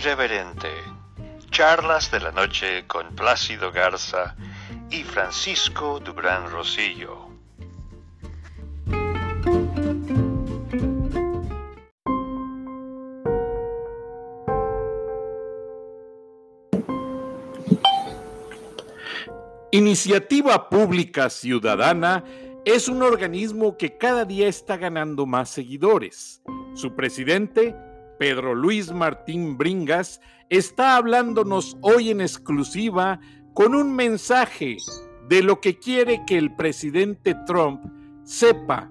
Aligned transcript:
Irreverente. 0.00 0.70
Charlas 1.50 2.10
de 2.10 2.20
la 2.20 2.32
noche 2.32 2.86
con 2.86 3.14
Plácido 3.14 3.70
Garza 3.70 4.34
y 4.88 5.02
Francisco 5.02 6.00
Dubrán 6.00 6.50
Rosillo. 6.50 7.28
Iniciativa 19.70 20.70
Pública 20.70 21.28
Ciudadana 21.28 22.24
es 22.64 22.88
un 22.88 23.02
organismo 23.02 23.76
que 23.76 23.98
cada 23.98 24.24
día 24.24 24.48
está 24.48 24.78
ganando 24.78 25.26
más 25.26 25.50
seguidores. 25.50 26.42
Su 26.74 26.96
presidente, 26.96 27.76
Pedro 28.20 28.54
Luis 28.54 28.92
Martín 28.92 29.56
Bringas, 29.56 30.20
está 30.50 30.96
hablándonos 30.96 31.78
hoy 31.80 32.10
en 32.10 32.20
exclusiva 32.20 33.18
con 33.54 33.74
un 33.74 33.96
mensaje 33.96 34.76
de 35.26 35.42
lo 35.42 35.62
que 35.62 35.78
quiere 35.78 36.20
que 36.26 36.36
el 36.36 36.54
presidente 36.54 37.34
Trump 37.46 37.82
sepa 38.22 38.90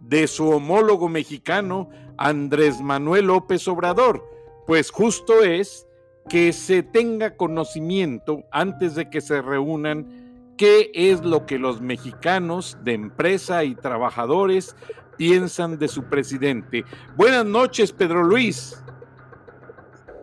de 0.00 0.26
su 0.26 0.48
homólogo 0.48 1.10
mexicano 1.10 1.90
Andrés 2.16 2.80
Manuel 2.80 3.26
López 3.26 3.68
Obrador, 3.68 4.26
pues 4.66 4.90
justo 4.90 5.44
es 5.44 5.86
que 6.30 6.54
se 6.54 6.82
tenga 6.82 7.36
conocimiento 7.36 8.44
antes 8.50 8.94
de 8.94 9.10
que 9.10 9.20
se 9.20 9.42
reúnan 9.42 10.54
qué 10.56 10.90
es 10.94 11.22
lo 11.22 11.44
que 11.44 11.58
los 11.58 11.82
mexicanos 11.82 12.78
de 12.82 12.94
empresa 12.94 13.62
y 13.62 13.74
trabajadores 13.74 14.74
piensan 15.20 15.78
de 15.78 15.86
su 15.86 16.04
presidente. 16.04 16.82
Buenas 17.14 17.44
noches, 17.44 17.92
Pedro 17.92 18.22
Luis. 18.22 18.82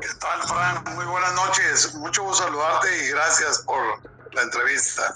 ¿Qué 0.01 0.07
tal, 0.19 0.41
Frank? 0.47 0.89
Muy 0.95 1.05
buenas 1.05 1.35
noches. 1.35 1.93
Mucho 1.99 2.23
gusto 2.23 2.45
saludarte 2.45 2.87
y 3.05 3.11
gracias 3.11 3.59
por 3.59 3.77
la 4.33 4.41
entrevista. 4.41 5.15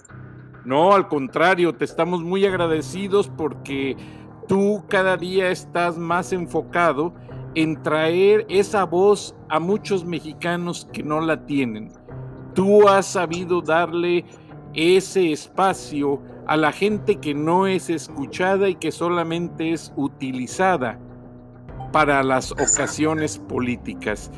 No, 0.65 0.93
al 0.93 1.07
contrario, 1.07 1.73
te 1.73 1.85
estamos 1.85 2.21
muy 2.21 2.45
agradecidos 2.45 3.31
porque 3.35 3.97
tú 4.47 4.85
cada 4.87 5.17
día 5.17 5.49
estás 5.49 5.97
más 5.97 6.31
enfocado 6.31 7.15
en 7.55 7.81
traer 7.81 8.45
esa 8.49 8.83
voz 8.83 9.33
a 9.49 9.59
muchos 9.59 10.05
mexicanos 10.05 10.87
que 10.93 11.01
no 11.01 11.21
la 11.21 11.43
tienen. 11.47 11.91
Tú 12.53 12.87
has 12.87 13.07
sabido 13.07 13.63
darle 13.63 14.25
ese 14.75 15.31
espacio 15.31 16.21
a 16.51 16.57
la 16.57 16.73
gente 16.73 17.21
que 17.21 17.33
no 17.33 17.65
es 17.65 17.89
escuchada 17.89 18.67
y 18.67 18.75
que 18.75 18.91
solamente 18.91 19.71
es 19.71 19.93
utilizada 19.95 20.99
para 21.93 22.21
las 22.23 22.51
ocasiones 22.51 23.37
políticas. 23.37 24.29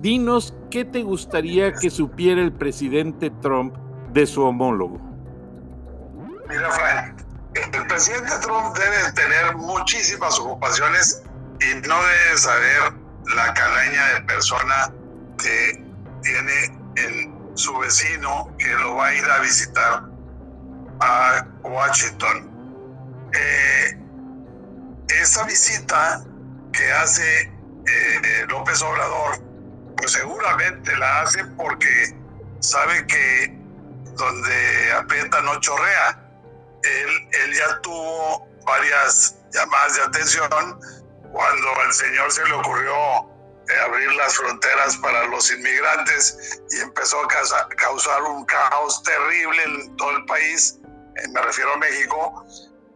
Dinos 0.00 0.54
qué 0.70 0.86
te 0.86 1.02
gustaría 1.02 1.74
que 1.74 1.90
supiera 1.90 2.40
el 2.40 2.54
presidente 2.54 3.28
Trump 3.42 3.76
de 4.14 4.26
su 4.26 4.44
homólogo. 4.44 4.98
Mira, 6.48 6.70
Frank, 6.70 7.20
el 7.54 7.86
presidente 7.86 8.32
Trump 8.40 8.74
debe 8.74 9.12
tener 9.12 9.54
muchísimas 9.58 10.40
ocupaciones 10.40 11.22
y 11.60 11.86
no 11.86 11.96
debe 11.96 12.38
saber 12.38 12.94
la 13.36 13.52
calaña 13.52 14.14
de 14.14 14.20
persona 14.22 14.90
que 15.36 15.84
tiene 16.22 16.80
en 16.96 17.56
su 17.56 17.78
vecino 17.78 18.48
que 18.56 18.68
lo 18.68 18.94
va 18.94 19.08
a 19.08 19.14
ir 19.14 19.24
a 19.26 19.40
visitar 19.40 20.17
a 21.00 21.46
Washington. 21.62 22.50
Eh, 23.32 23.98
esa 25.20 25.44
visita 25.44 26.24
que 26.72 26.92
hace 26.92 27.42
eh, 27.42 28.46
López 28.48 28.82
Obrador, 28.82 29.40
pues 29.96 30.12
seguramente 30.12 30.96
la 30.96 31.22
hace 31.22 31.44
porque 31.56 32.14
sabe 32.60 33.06
que 33.06 33.58
donde 34.16 34.92
aprieta 34.92 35.40
no 35.42 35.58
chorrea. 35.60 36.24
Él, 36.82 37.28
él 37.32 37.54
ya 37.54 37.80
tuvo 37.80 38.46
varias 38.64 39.36
llamadas 39.52 39.94
de 39.96 40.02
atención 40.02 40.48
cuando 41.32 41.80
al 41.84 41.92
señor 41.92 42.30
se 42.30 42.44
le 42.44 42.52
ocurrió 42.52 43.28
eh, 43.68 43.80
abrir 43.84 44.10
las 44.14 44.34
fronteras 44.34 44.96
para 44.96 45.26
los 45.26 45.50
inmigrantes 45.52 46.60
y 46.70 46.80
empezó 46.80 47.20
a 47.22 47.28
causar 47.76 48.22
un 48.22 48.44
caos 48.46 49.02
terrible 49.02 49.62
en 49.62 49.96
todo 49.96 50.16
el 50.16 50.24
país, 50.24 50.78
eh, 50.82 50.87
me 51.30 51.42
refiero 51.42 51.72
a 51.72 51.76
México, 51.78 52.44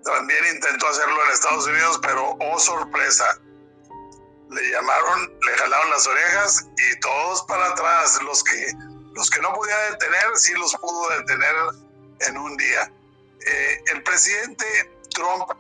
también 0.05 0.45
intentó 0.55 0.89
hacerlo 0.89 1.25
en 1.25 1.33
Estados 1.33 1.67
Unidos, 1.67 1.99
pero 2.03 2.37
oh 2.41 2.59
sorpresa, 2.59 3.39
le 4.51 4.71
llamaron, 4.71 5.33
le 5.47 5.53
jalaron 5.53 5.91
las 5.91 6.07
orejas 6.07 6.67
y 6.77 7.01
todos 7.01 7.43
para 7.45 7.69
atrás, 7.69 8.21
los 8.23 8.43
que, 8.45 8.73
los 9.15 9.31
que 9.31 9.41
no 9.41 9.53
podía 9.55 9.77
detener, 9.91 10.37
sí 10.37 10.53
los 10.55 10.75
pudo 10.77 11.09
detener 11.11 11.55
en 12.21 12.37
un 12.37 12.57
día. 12.57 12.93
Eh, 13.47 13.85
el 13.93 14.03
presidente 14.03 14.65
Trump 15.15 15.51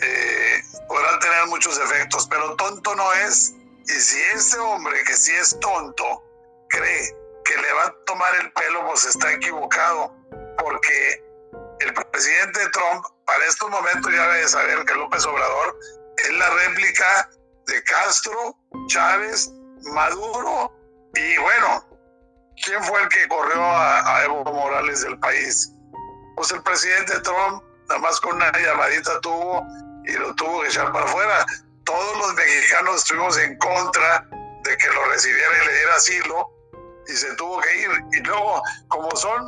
eh, 0.00 0.62
podrá 0.88 1.18
tener 1.18 1.46
muchos 1.46 1.78
efectos, 1.78 2.26
pero 2.28 2.56
tonto 2.56 2.94
no 2.94 3.12
es. 3.12 3.54
Y 3.88 3.92
si 3.92 4.20
este 4.34 4.58
hombre, 4.58 5.02
que 5.04 5.16
sí 5.16 5.32
es 5.32 5.58
tonto, 5.60 6.24
cree 6.68 7.16
que 7.44 7.56
le 7.56 7.72
va 7.74 7.84
a 7.84 7.94
tomar 8.04 8.34
el 8.36 8.52
pelo, 8.52 8.86
pues 8.86 9.04
está 9.04 9.32
equivocado, 9.32 10.12
porque 10.58 11.25
el 11.80 11.92
presidente 11.92 12.60
Trump, 12.70 13.04
para 13.26 13.44
estos 13.46 13.70
momentos 13.70 14.12
ya 14.12 14.28
debe 14.28 14.48
saber 14.48 14.84
que 14.84 14.94
López 14.94 15.24
Obrador 15.26 15.78
es 16.16 16.32
la 16.34 16.50
réplica 16.50 17.28
de 17.66 17.82
Castro, 17.84 18.56
Chávez, 18.86 19.50
Maduro 19.92 20.72
y 21.14 21.36
bueno, 21.38 21.84
¿quién 22.64 22.82
fue 22.84 23.02
el 23.02 23.08
que 23.08 23.28
corrió 23.28 23.62
a, 23.62 24.16
a 24.16 24.24
Evo 24.24 24.44
Morales 24.44 25.02
del 25.02 25.18
país? 25.18 25.72
Pues 26.36 26.50
el 26.52 26.62
presidente 26.62 27.20
Trump, 27.20 27.62
nada 27.88 28.00
más 28.00 28.20
con 28.20 28.36
una 28.36 28.52
llamadita 28.52 29.20
tuvo 29.20 29.66
y 30.04 30.12
lo 30.12 30.34
tuvo 30.34 30.62
que 30.62 30.68
echar 30.68 30.92
para 30.92 31.04
afuera. 31.04 31.46
Todos 31.84 32.18
los 32.18 32.34
mexicanos 32.34 32.96
estuvimos 32.96 33.38
en 33.38 33.56
contra 33.58 34.28
de 34.64 34.76
que 34.76 34.86
lo 34.88 35.04
recibiera 35.06 35.62
y 35.62 35.66
le 35.66 35.74
diera 35.74 35.94
asilo 35.94 36.55
y 37.08 37.12
se 37.12 37.34
tuvo 37.36 37.60
que 37.60 37.80
ir. 37.80 37.90
Y 38.12 38.20
luego, 38.20 38.62
como 38.88 39.10
son 39.16 39.44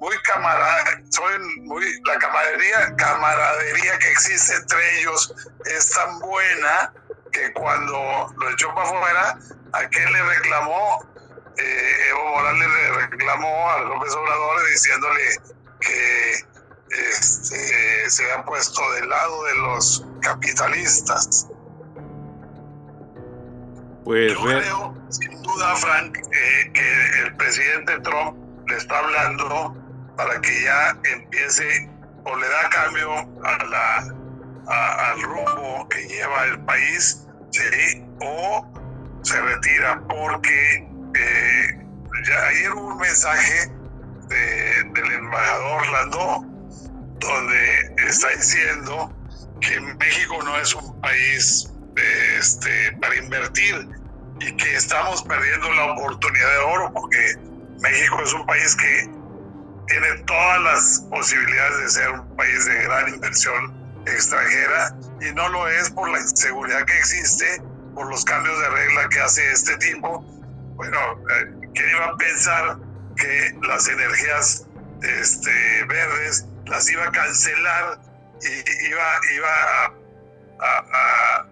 muy 0.00 0.16
camaradas, 0.22 1.00
son 1.10 1.64
muy, 1.64 1.84
la 2.04 2.18
camaradería, 2.18 2.96
camaradería 2.96 3.98
que 3.98 4.10
existe 4.10 4.54
entre 4.54 5.00
ellos 5.00 5.34
es 5.64 5.90
tan 5.90 6.18
buena 6.20 6.92
que 7.32 7.52
cuando 7.52 8.32
lo 8.36 8.50
echó 8.50 8.74
para 8.74 8.88
afuera, 8.88 9.38
aquel 9.72 10.12
le 10.12 10.22
reclamó, 10.22 11.04
eh, 11.56 12.08
Evo 12.10 12.24
Morales 12.30 12.68
le 12.68 12.92
reclamó 13.06 13.70
a 13.70 13.80
López 13.80 14.14
Obrador 14.14 14.68
diciéndole 14.70 15.36
que 15.80 16.44
este, 16.90 18.10
se 18.10 18.32
ha 18.32 18.44
puesto 18.44 18.92
del 18.92 19.08
lado 19.08 19.44
de 19.44 19.54
los 19.56 20.04
capitalistas. 20.22 21.48
Pues 24.08 24.32
Yo 24.32 24.40
creo, 24.40 24.96
sin 25.10 25.42
duda, 25.42 25.76
Frank, 25.76 26.16
eh, 26.16 26.72
que 26.72 27.20
el 27.26 27.36
presidente 27.36 28.00
Trump 28.00 28.38
le 28.66 28.76
está 28.78 29.00
hablando 29.00 29.76
para 30.16 30.40
que 30.40 30.62
ya 30.62 30.96
empiece 31.12 31.90
o 32.24 32.34
le 32.34 32.48
da 32.48 32.70
cambio 32.70 33.12
a 33.44 33.64
la, 33.66 35.10
al 35.10 35.22
rumbo 35.24 35.86
que 35.90 36.08
lleva 36.08 36.44
el 36.46 36.58
país, 36.60 37.26
¿sí? 37.50 38.02
o 38.22 38.66
se 39.24 39.42
retira, 39.42 40.02
porque 40.08 40.88
eh, 41.14 41.86
ya 42.26 42.46
ayer 42.46 42.72
hubo 42.72 42.86
un 42.86 42.96
mensaje 42.96 43.70
del 44.30 45.12
embajador 45.12 45.86
Landó 45.86 46.46
donde 47.20 47.94
está 48.08 48.28
diciendo 48.30 49.14
que 49.60 49.78
México 49.80 50.38
no 50.44 50.56
es 50.56 50.74
un 50.74 50.98
país 51.02 51.70
este, 52.38 52.92
para 53.00 53.14
invertir 53.16 53.97
y 54.40 54.56
que 54.56 54.76
estamos 54.76 55.22
perdiendo 55.22 55.72
la 55.72 55.92
oportunidad 55.92 56.50
de 56.50 56.58
oro 56.58 56.92
porque 56.92 57.36
México 57.80 58.20
es 58.22 58.32
un 58.32 58.46
país 58.46 58.76
que 58.76 59.10
tiene 59.88 60.14
todas 60.26 60.60
las 60.62 61.06
posibilidades 61.10 61.78
de 61.78 61.88
ser 61.88 62.10
un 62.10 62.36
país 62.36 62.64
de 62.66 62.82
gran 62.82 63.08
inversión 63.14 63.74
extranjera 64.06 64.94
y 65.20 65.32
no 65.34 65.48
lo 65.48 65.68
es 65.68 65.90
por 65.90 66.08
la 66.10 66.20
inseguridad 66.20 66.84
que 66.84 66.98
existe, 66.98 67.62
por 67.94 68.08
los 68.08 68.24
cambios 68.24 68.58
de 68.60 68.68
regla 68.68 69.08
que 69.08 69.20
hace 69.20 69.50
este 69.52 69.76
tipo. 69.78 70.20
Bueno, 70.76 70.98
eh, 71.30 71.70
¿quién 71.74 71.90
iba 71.90 72.06
a 72.06 72.16
pensar 72.16 72.78
que 73.16 73.58
las 73.66 73.88
energías 73.88 74.66
este, 75.02 75.84
verdes 75.88 76.46
las 76.66 76.88
iba 76.90 77.04
a 77.04 77.10
cancelar 77.10 77.98
y 78.42 78.86
iba, 78.86 79.20
iba 79.34 79.94
a, 80.60 81.46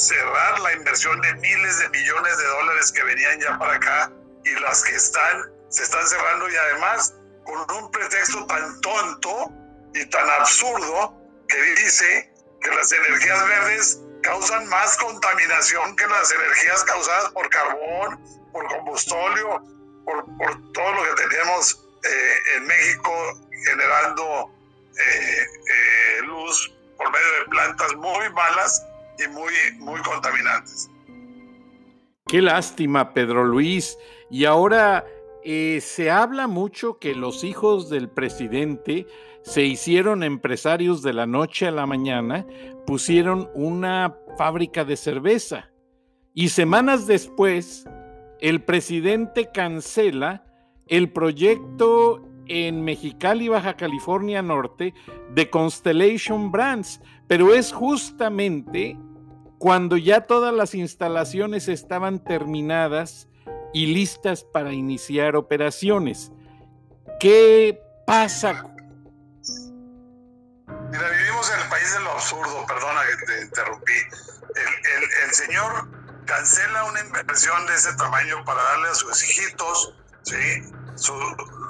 cerrar 0.00 0.58
la 0.60 0.72
inversión 0.72 1.20
de 1.20 1.34
miles 1.34 1.78
de 1.78 1.88
millones 1.90 2.38
de 2.38 2.44
dólares 2.44 2.92
que 2.92 3.02
venían 3.04 3.40
ya 3.40 3.58
para 3.58 3.74
acá 3.74 4.12
y 4.44 4.50
las 4.60 4.82
que 4.82 4.94
están, 4.94 5.52
se 5.68 5.82
están 5.82 6.06
cerrando 6.06 6.48
y 6.48 6.56
además 6.56 7.14
con 7.44 7.70
un 7.76 7.90
pretexto 7.90 8.46
tan 8.46 8.80
tonto 8.80 9.50
y 9.94 10.04
tan 10.06 10.28
absurdo 10.30 11.14
que 11.48 11.62
dice 11.82 12.32
que 12.62 12.70
las 12.70 12.90
energías 12.92 13.46
verdes 13.46 14.00
causan 14.22 14.66
más 14.68 14.96
contaminación 14.96 15.96
que 15.96 16.06
las 16.06 16.32
energías 16.32 16.84
causadas 16.84 17.30
por 17.32 17.48
carbón, 17.50 18.24
por 18.52 18.66
combustóleo, 18.68 19.62
por, 20.04 20.24
todo 20.72 20.92
lo 20.92 21.14
que 21.14 21.22
tenemos 21.28 21.88
eh, 22.04 22.36
en 22.56 22.66
México 22.66 23.40
generando 23.66 24.50
eh, 24.96 25.46
eh, 25.46 26.22
luz 26.22 26.72
por 26.96 27.10
medio 27.10 27.32
de 27.40 27.44
plantas 27.46 27.94
muy 27.96 28.30
malas 28.32 28.82
muy, 29.28 29.52
muy 29.78 30.00
contaminantes. 30.00 30.90
Qué 32.26 32.40
lástima, 32.40 33.12
Pedro 33.12 33.44
Luis. 33.44 33.98
Y 34.30 34.44
ahora 34.44 35.04
se 35.44 36.10
habla 36.10 36.46
mucho 36.46 36.98
que 36.98 37.14
los 37.14 37.44
hijos 37.44 37.88
del 37.88 38.08
presidente 38.08 39.06
se 39.42 39.62
hicieron 39.64 40.22
empresarios 40.22 41.02
de 41.02 41.14
la 41.14 41.26
noche 41.26 41.66
a 41.66 41.70
la 41.70 41.86
mañana, 41.86 42.46
pusieron 42.86 43.50
una 43.54 44.14
fábrica 44.36 44.84
de 44.84 44.96
cerveza 44.96 45.70
y 46.34 46.50
semanas 46.50 47.06
después 47.06 47.84
el 48.40 48.62
presidente 48.62 49.50
cancela 49.52 50.44
el 50.86 51.10
proyecto 51.10 52.26
en 52.46 52.82
Mexicali, 52.82 53.48
Baja 53.48 53.76
California 53.76 54.42
Norte, 54.42 54.94
de 55.34 55.50
Constellation 55.50 56.50
Brands, 56.50 57.00
pero 57.28 57.54
es 57.54 57.72
justamente 57.72 58.96
cuando 59.60 59.98
ya 59.98 60.22
todas 60.22 60.54
las 60.54 60.74
instalaciones 60.74 61.68
estaban 61.68 62.24
terminadas 62.24 63.28
y 63.74 63.92
listas 63.92 64.42
para 64.42 64.72
iniciar 64.72 65.36
operaciones. 65.36 66.32
¿Qué 67.20 67.78
pasa? 68.06 68.64
Mira, 70.90 71.10
vivimos 71.10 71.52
en 71.52 71.60
el 71.60 71.68
país 71.68 71.92
de 71.92 72.00
lo 72.00 72.10
absurdo, 72.12 72.66
perdona 72.66 73.02
que 73.04 73.26
te 73.26 73.42
interrumpí. 73.42 73.92
El, 75.26 75.34
señor 75.34 75.90
cancela 76.24 76.84
una 76.84 77.00
inversión 77.00 77.66
de 77.66 77.74
ese 77.74 77.94
tamaño 77.96 78.42
para 78.46 78.62
darle 78.62 78.88
a 78.88 78.94
sus 78.94 79.22
hijitos, 79.22 79.94
¿sí? 80.22 80.72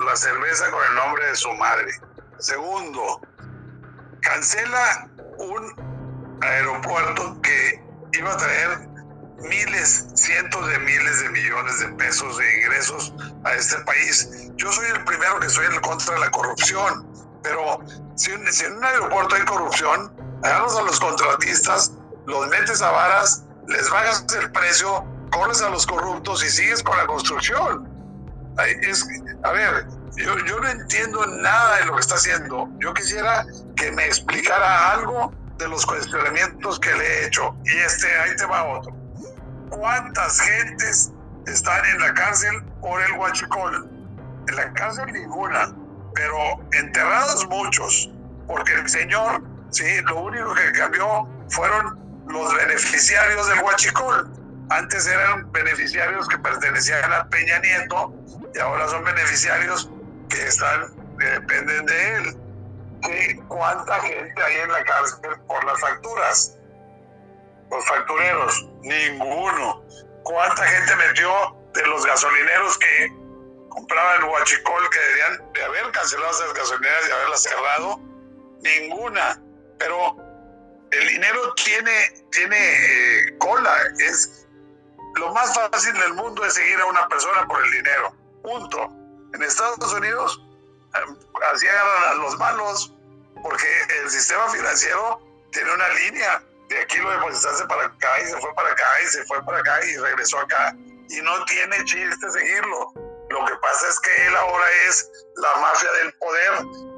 la 0.07 0.15
cerveza 0.15 0.71
con 0.71 0.81
el 0.91 0.95
nombre 0.95 1.27
de 1.27 1.35
su 1.35 1.53
madre. 1.55 1.91
Segundo, 2.39 3.21
cancela 4.23 5.11
un 5.39 5.90
aeropuerto 6.43 7.41
que 7.43 7.83
iba 8.13 8.33
a 8.33 8.37
traer 8.37 8.89
miles, 9.43 10.07
cientos 10.15 10.67
de 10.67 10.79
miles 10.79 11.23
de 11.23 11.29
millones 11.31 11.81
de 11.81 11.89
pesos 11.89 12.37
de 12.37 12.59
ingresos 12.59 13.15
a 13.45 13.55
este 13.55 13.79
país. 13.85 14.51
Yo 14.57 14.71
soy 14.73 14.87
el 14.95 15.05
primero 15.05 15.41
que 15.41 15.49
soy 15.49 15.67
en 15.67 15.81
contra 15.81 16.15
de 16.15 16.21
la 16.21 16.31
corrupción, 16.31 17.07
pero 17.43 17.81
si, 18.17 18.33
en 18.33 18.77
un 18.77 18.85
aeropuerto 18.85 19.35
hay 19.35 19.45
corrupción, 19.45 20.13
agarras 20.43 20.77
a 20.77 20.83
los 20.83 21.01
contratistas, 21.01 21.93
los 22.27 22.49
metes 22.49 22.83
a 22.83 22.91
varas, 22.91 23.45
les 23.69 23.89
bajas 23.91 24.27
el 24.39 24.51
precio, 24.53 25.05
corres 25.31 25.63
a 25.63 25.71
los 25.71 25.87
corruptos 25.87 26.45
y 26.45 26.51
sigues 26.51 26.83
con 26.83 26.97
la 26.97 27.07
construcción. 27.07 27.89
Es, 28.83 29.07
a 29.43 29.53
ver, 29.53 29.87
yo, 30.17 30.37
yo 30.45 30.61
no 30.61 30.69
entiendo 30.69 31.25
nada 31.27 31.79
de 31.79 31.87
lo 31.87 31.95
que 31.95 32.01
está 32.01 32.17
haciendo. 32.17 32.69
Yo 32.79 32.93
quisiera 32.93 33.47
que 33.77 33.91
me 33.93 34.05
explicara 34.05 34.93
algo 34.93 35.33
de 35.61 35.69
los 35.69 35.87
cuestionamientos 35.87 36.81
que 36.81 36.93
le 36.93 37.05
he 37.05 37.27
hecho. 37.27 37.55
Y 37.65 37.77
este, 37.79 38.09
ahí 38.19 38.35
te 38.37 38.47
va 38.47 38.65
otro. 38.65 38.93
¿Cuántas 39.71 40.41
gentes 40.41 41.13
están 41.47 41.85
en 41.87 42.01
la 42.01 42.15
cárcel 42.15 42.63
por 42.81 43.01
el 43.01 43.13
huachicol? 43.13 43.89
En 44.49 44.57
la 44.57 44.73
cárcel 44.73 45.07
ninguna, 45.13 45.73
pero 46.15 46.39
enterrados 46.73 47.47
muchos, 47.49 48.11
porque 48.47 48.73
el 48.73 48.89
señor, 48.89 49.43
sí, 49.71 50.01
lo 50.03 50.23
único 50.23 50.55
que 50.55 50.73
cambió 50.73 51.29
fueron 51.51 51.99
los 52.27 52.55
beneficiarios 52.55 53.47
del 53.49 53.61
huachicol. 53.61 54.33
Antes 54.71 55.07
eran 55.07 55.51
beneficiarios 55.53 56.27
que 56.29 56.39
pertenecían 56.39 57.13
a 57.13 57.29
Peña 57.29 57.59
Nieto 57.59 58.15
y 58.55 58.59
ahora 58.59 58.89
son 58.89 59.05
beneficiarios 59.05 59.91
que 60.29 60.47
están, 60.47 60.87
dependen 61.19 61.87
de 61.87 62.17
él. 62.17 62.40
¿Cuánta 63.49 64.01
gente 64.01 64.43
hay 64.43 64.57
en 64.57 64.73
la 64.73 64.85
cárcel 64.85 65.41
por 65.47 65.65
las 65.65 65.81
facturas? 65.81 66.57
Los 67.71 67.87
factureros, 67.87 68.69
ninguno. 68.83 69.83
¿Cuánta 70.25 70.65
gente 70.65 70.97
metió 70.97 71.31
de 71.75 71.87
los 71.87 72.05
gasolineros 72.05 72.79
que 72.79 73.13
compraban 73.69 74.25
huachicol 74.25 74.91
que 74.91 74.99
deberían 74.99 75.53
de 75.53 75.65
haber 75.65 75.91
cancelado 75.93 76.31
esas 76.31 76.55
gasolineras 76.55 77.09
y 77.09 77.13
haberlas 77.13 77.43
cerrado? 77.43 78.01
Ninguna. 78.63 79.43
Pero 79.79 80.17
el 80.91 81.09
dinero 81.09 81.55
tiene, 81.55 82.25
tiene 82.31 82.57
eh, 82.59 83.39
cola. 83.39 83.75
Es 83.99 84.47
lo 85.17 85.33
más 85.33 85.55
fácil 85.55 85.93
del 85.95 86.15
mundo 86.15 86.45
es 86.45 86.55
seguir 86.55 86.79
a 86.81 86.87
una 86.87 87.09
persona 87.09 87.47
por 87.47 87.65
el 87.65 87.71
dinero. 87.71 88.15
Punto. 88.43 88.89
En 89.33 89.43
Estados 89.43 89.93
Unidos 89.93 90.43
así 91.53 91.69
agarran 91.69 92.05
a 92.11 92.15
los 92.15 92.39
malos 92.39 92.95
porque 93.43 93.67
el 94.03 94.11
sistema 94.11 94.49
financiero 94.49 95.21
tiene 95.53 95.73
una 95.73 95.89
línea. 95.89 96.43
De 96.69 96.81
aquí 96.81 96.99
lo 96.99 97.11
depositaste 97.11 97.67
para 97.67 97.87
acá 97.87 98.21
y 98.23 98.27
se 98.27 98.37
fue 98.41 98.55
para 98.55 98.71
acá 98.71 98.87
y 99.03 99.07
se 99.09 99.25
fue 99.25 99.45
para 99.45 99.59
acá 99.59 99.85
y 99.85 99.97
regresó 99.97 100.39
acá. 100.39 100.75
Y 101.09 101.21
no 101.23 101.45
tiene 101.47 101.85
chiste 101.85 102.31
seguirlo. 102.31 102.93
Lo 103.31 103.45
que 103.45 103.55
pasa 103.57 103.89
es 103.89 104.01
que 104.01 104.27
él 104.27 104.37
ahora 104.37 104.65
es 104.89 105.11
la 105.37 105.61
mafia 105.61 105.93
del 105.93 106.13
poder, 106.15 106.53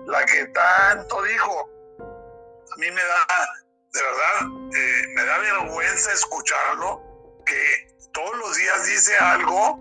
la 0.06 0.24
que 0.26 0.46
tanto 0.46 1.22
dijo. 1.22 1.70
A 2.00 2.76
mí 2.76 2.90
me 2.90 3.02
da, 3.02 3.26
de 3.92 4.02
verdad, 4.02 4.48
eh, 4.74 5.02
me 5.14 5.24
da 5.24 5.38
vergüenza 5.38 6.12
escucharlo, 6.12 7.02
que 7.44 7.96
todos 8.12 8.36
los 8.38 8.56
días 8.56 8.86
dice 8.86 9.16
algo 9.18 9.78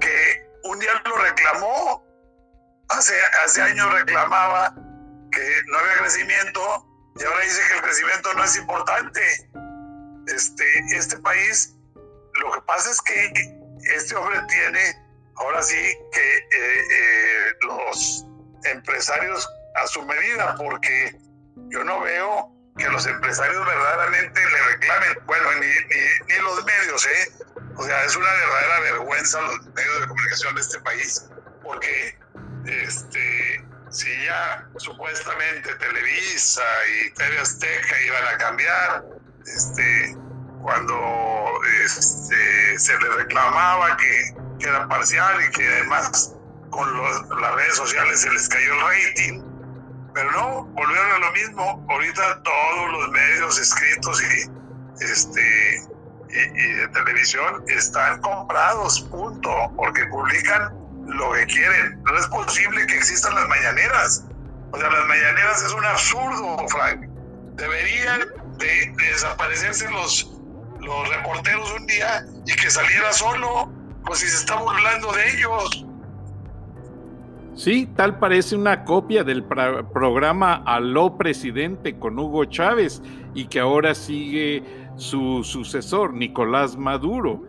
que 0.00 0.46
un 0.64 0.78
día 0.78 1.02
lo 1.04 1.16
reclamó, 1.16 2.07
hace, 2.88 3.62
años 3.62 3.92
reclamaba 3.92 4.74
que 5.30 5.62
no 5.66 5.78
había 5.78 5.98
crecimiento 5.98 6.60
y 7.16 7.24
ahora 7.24 7.40
dice 7.40 7.60
que 7.68 7.74
el 7.74 7.82
crecimiento 7.82 8.34
no 8.34 8.44
es 8.44 8.56
importante. 8.56 9.20
Este, 10.26 10.64
este 10.90 11.16
país, 11.18 11.74
lo 12.34 12.52
que 12.52 12.60
pasa 12.62 12.90
es 12.90 13.00
que 13.00 13.32
este 13.96 14.14
hombre 14.14 14.40
tiene, 14.48 14.80
ahora 15.36 15.62
sí, 15.62 15.74
que 16.12 16.36
eh, 16.36 16.84
eh, 16.90 17.52
los 17.62 18.26
empresarios 18.64 19.48
a 19.82 19.86
su 19.86 20.02
medida, 20.02 20.54
porque 20.56 21.18
yo 21.70 21.82
no 21.84 22.00
veo 22.00 22.52
que 22.76 22.88
los 22.88 23.06
empresarios 23.06 23.66
verdaderamente 23.66 24.40
le 24.40 24.62
reclamen, 24.72 25.18
bueno, 25.26 25.52
ni, 25.54 25.66
ni, 25.66 26.34
ni 26.34 26.42
los 26.42 26.64
medios, 26.64 27.06
¿eh? 27.06 27.32
O 27.76 27.84
sea, 27.84 28.04
es 28.04 28.16
una 28.16 28.32
verdadera 28.32 28.80
vergüenza 28.80 29.40
los 29.40 29.66
medios 29.74 30.00
de 30.00 30.08
comunicación 30.08 30.54
de 30.54 30.60
este 30.60 30.80
país, 30.80 31.28
porque 31.62 32.18
este, 32.68 33.64
si 33.90 34.08
ya 34.24 34.68
supuestamente 34.76 35.74
Televisa 35.76 36.62
y 37.02 37.10
TV 37.10 37.38
Azteca 37.38 38.02
iban 38.06 38.34
a 38.34 38.38
cambiar, 38.38 39.04
este, 39.46 40.16
cuando 40.62 41.60
este, 41.84 42.78
se 42.78 42.98
les 42.98 43.14
reclamaba 43.14 43.96
que, 43.96 44.34
era 44.60 44.88
parcial 44.88 45.36
y 45.46 45.50
que 45.52 45.68
además 45.68 46.34
con 46.70 47.40
las 47.40 47.54
redes 47.54 47.76
sociales 47.76 48.20
se 48.20 48.30
les 48.30 48.48
cayó 48.48 48.74
el 48.74 48.80
rating, 48.80 49.42
pero 50.12 50.32
no, 50.32 50.64
volvieron 50.64 51.12
a 51.12 51.18
lo 51.18 51.32
mismo. 51.32 51.86
Ahorita 51.88 52.42
todos 52.42 52.92
los 52.92 53.08
medios 53.10 53.58
escritos 53.60 54.20
y 54.20 54.50
este 55.00 55.88
y, 56.28 56.72
de 56.72 56.88
televisión 56.88 57.64
están 57.68 58.20
comprados, 58.20 59.00
punto, 59.02 59.50
porque 59.76 60.04
publican 60.06 60.74
lo 61.08 61.32
que 61.32 61.46
quieren. 61.46 62.02
No 62.02 62.16
es 62.18 62.26
posible 62.28 62.86
que 62.86 62.96
existan 62.96 63.34
las 63.34 63.48
mañaneras. 63.48 64.26
O 64.72 64.78
sea, 64.78 64.90
las 64.90 65.06
mañaneras 65.06 65.62
es 65.62 65.72
un 65.72 65.84
absurdo, 65.84 66.68
Frank. 66.68 67.08
Deberían 67.54 68.20
de, 68.58 68.94
desaparecerse 68.96 69.90
los, 69.90 70.40
los 70.80 71.08
reporteros 71.08 71.72
un 71.72 71.86
día 71.86 72.24
y 72.46 72.54
que 72.54 72.70
saliera 72.70 73.12
solo, 73.12 73.72
pues 74.04 74.20
si 74.20 74.28
se 74.28 74.36
está 74.36 74.56
burlando 74.56 75.12
de 75.12 75.30
ellos. 75.30 75.84
Sí, 77.54 77.88
tal 77.96 78.20
parece 78.20 78.54
una 78.54 78.84
copia 78.84 79.24
del 79.24 79.42
programa 79.42 80.62
Aló 80.64 81.18
Presidente 81.18 81.98
con 81.98 82.16
Hugo 82.16 82.44
Chávez 82.44 83.02
y 83.34 83.46
que 83.46 83.58
ahora 83.58 83.96
sigue 83.96 84.62
su 84.94 85.42
sucesor, 85.42 86.14
Nicolás 86.14 86.76
Maduro. 86.76 87.42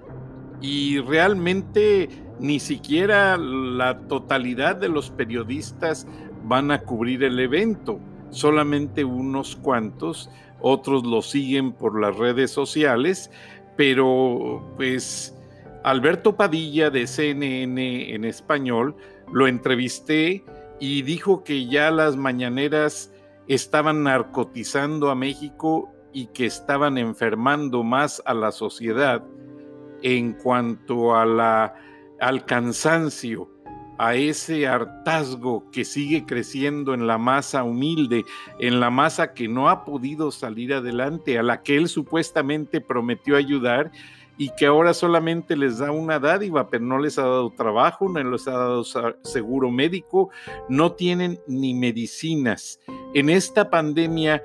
Y 0.61 0.99
realmente 1.01 2.09
ni 2.39 2.59
siquiera 2.59 3.37
la 3.37 3.99
totalidad 4.07 4.75
de 4.75 4.89
los 4.89 5.09
periodistas 5.09 6.07
van 6.43 6.71
a 6.71 6.81
cubrir 6.81 7.23
el 7.23 7.39
evento, 7.39 7.99
solamente 8.29 9.03
unos 9.03 9.55
cuantos, 9.55 10.29
otros 10.61 11.05
lo 11.05 11.21
siguen 11.21 11.73
por 11.73 11.99
las 11.99 12.15
redes 12.17 12.51
sociales, 12.51 13.31
pero 13.75 14.73
pues 14.75 15.35
Alberto 15.83 16.35
Padilla 16.35 16.89
de 16.89 17.07
CNN 17.07 18.13
en 18.13 18.25
español 18.25 18.95
lo 19.31 19.47
entrevisté 19.47 20.43
y 20.79 21.01
dijo 21.03 21.43
que 21.43 21.67
ya 21.67 21.91
las 21.91 22.15
mañaneras 22.15 23.13
estaban 23.47 24.03
narcotizando 24.03 25.09
a 25.09 25.15
México 25.15 25.91
y 26.13 26.27
que 26.27 26.45
estaban 26.45 26.97
enfermando 26.97 27.83
más 27.83 28.21
a 28.25 28.33
la 28.33 28.51
sociedad 28.51 29.23
en 30.01 30.33
cuanto 30.33 31.15
a 31.15 31.25
la, 31.25 31.75
al 32.19 32.45
cansancio, 32.45 33.49
a 33.99 34.15
ese 34.15 34.65
hartazgo 34.65 35.69
que 35.71 35.83
sigue 35.83 36.25
creciendo 36.25 36.93
en 36.93 37.05
la 37.05 37.17
masa 37.17 37.63
humilde, 37.63 38.25
en 38.59 38.79
la 38.79 38.89
masa 38.89 39.33
que 39.33 39.49
no 39.49 39.69
ha 39.69 39.83
podido 39.83 40.31
salir 40.31 40.73
adelante, 40.73 41.37
a 41.37 41.43
la 41.43 41.61
que 41.61 41.75
él 41.75 41.89
supuestamente 41.89 42.79
prometió 42.79 43.35
ayudar 43.35 43.91
y 44.37 44.51
que 44.55 44.67
ahora 44.67 44.93
solamente 44.93 45.57
les 45.57 45.79
da 45.79 45.91
una 45.91 46.17
dádiva, 46.17 46.69
pero 46.69 46.85
no 46.85 46.97
les 46.97 47.19
ha 47.19 47.23
dado 47.23 47.51
trabajo, 47.51 48.07
no 48.07 48.23
les 48.23 48.47
ha 48.47 48.51
dado 48.51 48.85
seguro 48.85 49.69
médico, 49.69 50.29
no 50.69 50.93
tienen 50.93 51.37
ni 51.45 51.73
medicinas. 51.73 52.79
En 53.13 53.29
esta 53.29 53.69
pandemia, 53.69 54.41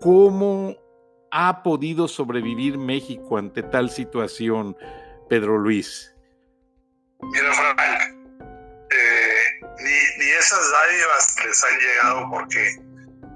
¿cómo 0.00 0.74
ha 1.30 1.62
podido 1.62 2.08
sobrevivir 2.08 2.76
México 2.76 3.38
ante 3.38 3.62
tal 3.62 3.88
situación, 3.88 4.76
Pedro 5.28 5.58
Luis? 5.58 6.13
Mira, 7.20 7.52
Frank, 7.52 7.80
eh, 8.90 9.60
ni, 9.78 10.30
esas 10.30 10.70
dádivas 10.70 11.36
les 11.44 11.64
han 11.64 11.78
llegado 11.78 12.30
porque 12.30 12.76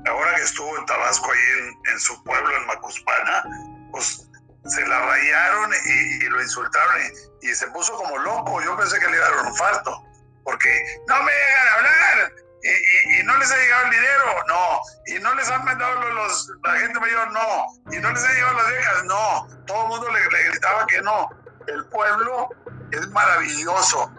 ahora 0.06 0.34
que 0.36 0.42
estuvo 0.42 0.78
en 0.78 0.86
Tabasco, 0.86 1.30
ahí 1.32 1.74
en, 1.92 2.00
su 2.00 2.22
pueblo, 2.24 2.56
en 2.56 2.66
Macuspana, 2.66 3.44
pues 3.90 4.28
se 4.66 4.86
la 4.86 5.06
rayaron 5.06 5.70
y, 5.84 6.24
lo 6.24 6.42
insultaron 6.42 7.02
y, 7.42 7.54
se 7.54 7.66
puso 7.68 7.92
como 7.94 8.18
loco. 8.18 8.62
Yo 8.62 8.76
pensé 8.76 8.98
que 8.98 9.06
le 9.08 9.16
iba 9.16 9.26
a 9.26 9.42
un 9.42 9.48
infarto, 9.48 10.04
porque 10.44 10.70
no 11.08 11.22
me 11.22 11.32
llegan 11.32 11.68
a 11.68 11.74
hablar 11.74 12.32
y, 12.62 13.22
no 13.24 13.36
les 13.38 13.50
ha 13.50 13.56
llegado 13.56 13.84
el 13.84 13.90
dinero, 13.90 14.24
no. 14.48 14.80
Y 15.06 15.18
no 15.20 15.34
les 15.34 15.48
han 15.50 15.64
mandado 15.64 16.00
los, 16.10 16.52
la 16.64 16.72
gente 16.74 16.98
mayor, 16.98 17.30
no. 17.32 17.66
Y 17.92 17.98
no 17.98 18.12
les 18.12 18.24
han 18.24 18.34
llegado 18.34 18.54
las 18.54 18.68
viejas, 18.68 19.04
no. 19.04 19.48
Todo 19.66 19.82
el 19.82 19.88
mundo 19.88 20.08
le, 20.10 20.48
gritaba 20.50 20.86
que 20.86 21.00
no. 21.02 21.28
El 21.66 21.84
pueblo 21.86 22.48
es 22.92 23.08
maravilloso. 23.10 24.10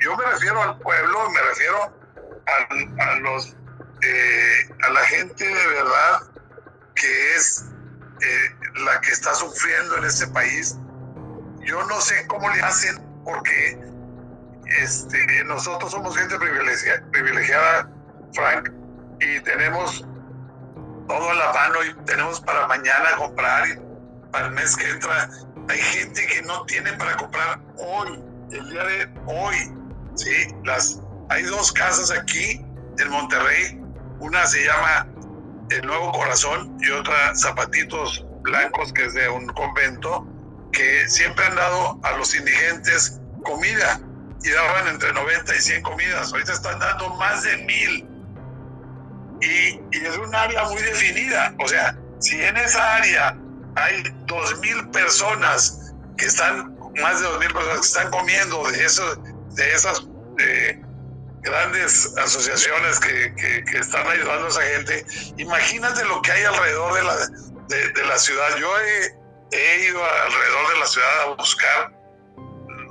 Yo 0.00 0.16
me 0.16 0.24
refiero 0.26 0.62
al 0.62 0.78
pueblo, 0.78 1.30
me 1.30 1.40
refiero 1.42 1.92
eh, 4.02 4.68
a 4.82 4.90
la 4.90 5.00
gente 5.00 5.44
de 5.44 5.66
verdad 5.66 6.22
que 6.94 7.34
es 7.34 7.64
eh, 8.20 8.56
la 8.84 9.00
que 9.00 9.10
está 9.10 9.34
sufriendo 9.34 9.96
en 9.96 10.04
este 10.04 10.26
país. 10.28 10.76
Yo 11.60 11.84
no 11.84 12.00
sé 12.00 12.26
cómo 12.28 12.48
le 12.50 12.62
hacen 12.62 13.04
porque 13.24 13.78
este, 14.80 15.44
nosotros 15.44 15.90
somos 15.90 16.16
gente 16.16 16.38
privilegiada, 16.38 17.90
Frank, 18.34 18.70
y 19.20 19.40
tenemos 19.40 20.04
todo 21.08 21.30
a 21.30 21.34
la 21.34 21.52
mano 21.52 21.84
y 21.84 21.94
tenemos 22.04 22.40
para 22.40 22.66
mañana 22.66 23.16
comprar 23.16 23.66
y 23.68 23.78
para 24.30 24.46
el 24.46 24.52
mes 24.52 24.76
que 24.76 24.90
entra. 24.90 25.28
Hay 25.68 25.78
gente 25.78 26.26
que 26.26 26.42
no 26.42 26.64
tiene 26.64 26.92
para 26.94 27.16
comprar 27.16 27.60
hoy, 27.76 28.18
el 28.52 28.70
día 28.70 28.84
de 28.84 29.08
hoy. 29.26 29.56
¿sí? 30.14 30.54
Las, 30.64 31.00
hay 31.28 31.42
dos 31.44 31.72
casas 31.72 32.10
aquí 32.10 32.64
en 32.98 33.10
Monterrey. 33.10 33.80
Una 34.20 34.46
se 34.46 34.64
llama 34.64 35.06
el 35.70 35.86
Nuevo 35.86 36.12
Corazón 36.12 36.76
y 36.80 36.90
otra 36.90 37.34
Zapatitos 37.36 38.24
Blancos, 38.42 38.92
que 38.94 39.04
es 39.04 39.14
de 39.14 39.28
un 39.28 39.46
convento, 39.48 40.26
que 40.72 41.08
siempre 41.08 41.44
han 41.44 41.56
dado 41.56 42.00
a 42.02 42.12
los 42.16 42.34
indigentes 42.34 43.20
comida 43.44 44.00
y 44.42 44.50
daban 44.50 44.88
entre 44.88 45.12
90 45.12 45.54
y 45.54 45.60
100 45.60 45.82
comidas. 45.82 46.32
Ahorita 46.32 46.52
están 46.52 46.78
dando 46.78 47.14
más 47.16 47.42
de 47.42 47.56
mil. 47.58 48.08
Y, 49.40 49.80
y 49.92 50.04
es 50.04 50.16
un 50.16 50.34
área 50.34 50.64
muy 50.64 50.80
definida. 50.80 51.54
O 51.58 51.68
sea, 51.68 51.96
si 52.20 52.42
en 52.42 52.56
esa 52.56 52.96
área 52.96 53.36
hay 53.84 54.02
dos 54.26 54.58
mil 54.60 54.88
personas 54.90 55.92
que 56.16 56.26
están, 56.26 56.76
más 57.00 57.20
de 57.20 57.26
dos 57.26 57.38
mil 57.38 57.52
personas 57.52 57.80
que 57.80 57.86
están 57.86 58.10
comiendo 58.10 58.70
de, 58.70 58.84
eso, 58.84 59.16
de 59.16 59.72
esas 59.72 60.06
eh, 60.38 60.80
grandes 61.42 62.12
asociaciones 62.16 62.98
que, 63.00 63.34
que, 63.34 63.78
están 63.78 64.06
ayudando 64.06 64.46
a 64.46 64.48
esa 64.48 64.62
gente. 64.62 65.04
Imagínate 65.36 66.04
lo 66.04 66.20
que 66.22 66.32
hay 66.32 66.44
alrededor 66.44 66.94
de 66.94 67.02
la, 67.04 67.16
de, 67.68 68.06
la 68.06 68.18
ciudad. 68.18 68.56
Yo 68.56 68.68
he, 68.80 69.86
ido 69.88 70.04
alrededor 70.04 70.72
de 70.74 70.78
la 70.80 70.86
ciudad 70.86 71.22
a 71.22 71.34
buscar 71.34 71.92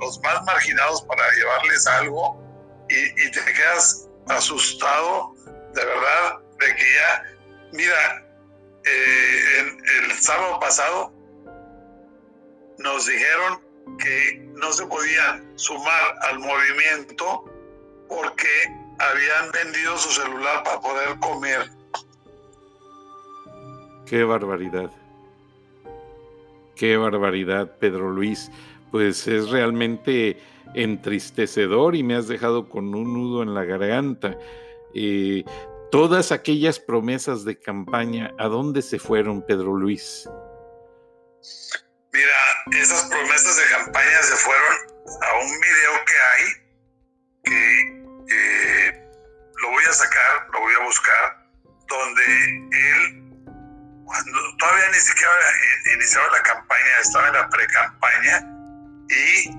los 0.00 0.20
más 0.22 0.42
marginados 0.44 1.02
para 1.02 1.22
llevarles 1.32 1.86
algo 1.86 2.42
y 2.88 3.30
te 3.30 3.44
quedas 3.52 4.08
asustado 4.28 5.34
de 5.74 5.84
verdad 5.84 6.38
de 6.58 6.74
que 6.74 6.94
ya, 6.94 7.22
mira, 7.72 8.27
eh, 8.88 9.76
el 10.04 10.12
sábado 10.12 10.58
pasado 10.60 11.12
nos 12.78 13.06
dijeron 13.06 13.60
que 13.98 14.40
no 14.54 14.72
se 14.72 14.86
podían 14.86 15.52
sumar 15.56 16.18
al 16.30 16.38
movimiento 16.38 17.44
porque 18.08 18.48
habían 18.98 19.52
vendido 19.52 19.96
su 19.96 20.10
celular 20.10 20.62
para 20.64 20.80
poder 20.80 21.18
comer. 21.20 21.70
Qué 24.06 24.24
barbaridad. 24.24 24.90
Qué 26.74 26.96
barbaridad, 26.96 27.76
Pedro 27.78 28.10
Luis. 28.10 28.50
Pues 28.90 29.26
es 29.26 29.50
realmente 29.50 30.40
entristecedor 30.74 31.94
y 31.94 32.02
me 32.02 32.14
has 32.14 32.28
dejado 32.28 32.68
con 32.68 32.94
un 32.94 33.12
nudo 33.12 33.42
en 33.42 33.54
la 33.54 33.64
garganta. 33.64 34.38
Eh, 34.94 35.44
todas 35.90 36.32
aquellas 36.32 36.78
promesas 36.78 37.44
de 37.44 37.58
campaña, 37.58 38.32
¿a 38.38 38.48
dónde 38.48 38.82
se 38.82 38.98
fueron, 38.98 39.44
Pedro 39.44 39.74
Luis? 39.74 40.28
Mira, 42.12 42.80
esas 42.80 43.04
promesas 43.04 43.56
de 43.56 43.76
campaña 43.76 44.22
se 44.22 44.36
fueron 44.36 44.76
a 45.22 45.38
un 45.38 45.60
video 45.60 46.04
que 46.06 46.14
hay 46.30 46.68
que 47.44 47.98
lo 49.62 49.70
voy 49.70 49.84
a 49.88 49.92
sacar, 49.92 50.48
lo 50.52 50.60
voy 50.60 50.74
a 50.74 50.84
buscar, 50.84 51.46
donde 51.88 52.24
él, 52.70 53.44
cuando 54.04 54.56
todavía 54.58 54.88
ni 54.92 55.00
siquiera 55.00 55.32
iniciaba 55.94 56.28
la 56.30 56.42
campaña, 56.42 56.98
estaba 57.00 57.28
en 57.28 57.34
la 57.34 57.48
pre-campaña 57.48 58.38
y 59.08 59.50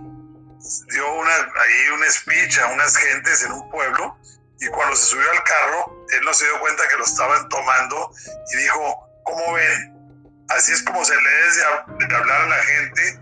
dio 0.92 1.14
una, 1.14 1.32
ahí 1.34 1.90
un 1.94 2.12
speech 2.12 2.60
a 2.60 2.68
unas 2.68 2.96
gentes 2.96 3.44
en 3.44 3.52
un 3.52 3.70
pueblo 3.70 4.18
y 4.60 4.68
cuando 4.68 4.96
se 4.96 5.06
subió 5.08 5.32
al 5.32 5.44
carro, 5.44 5.99
él 6.12 6.22
no 6.26 6.34
se 6.34 6.46
dio 6.46 6.60
cuenta 6.60 6.88
que 6.88 6.98
lo 6.98 7.04
estaban 7.04 7.48
tomando 7.50 8.12
y 8.52 8.58
dijo, 8.58 9.10
¿cómo 9.24 9.54
ven? 9.54 9.96
Así 10.50 10.72
es 10.72 10.82
como 10.84 11.04
se 11.06 11.16
le 11.16 11.30
debe 11.30 12.08
de 12.08 12.16
hablar 12.16 12.42
a 12.42 12.48
la 12.48 12.64
gente 12.64 13.20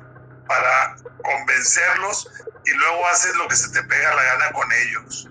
para 0.48 0.96
convencerlos 1.24 2.32
y 2.66 2.72
luego 2.72 3.08
haces 3.08 3.36
lo 3.36 3.48
que 3.48 3.56
se 3.56 3.70
te 3.70 3.84
pega 3.84 4.16
la 4.16 4.24
gana 4.24 4.52
con 4.54 4.72
ellos 4.72 5.30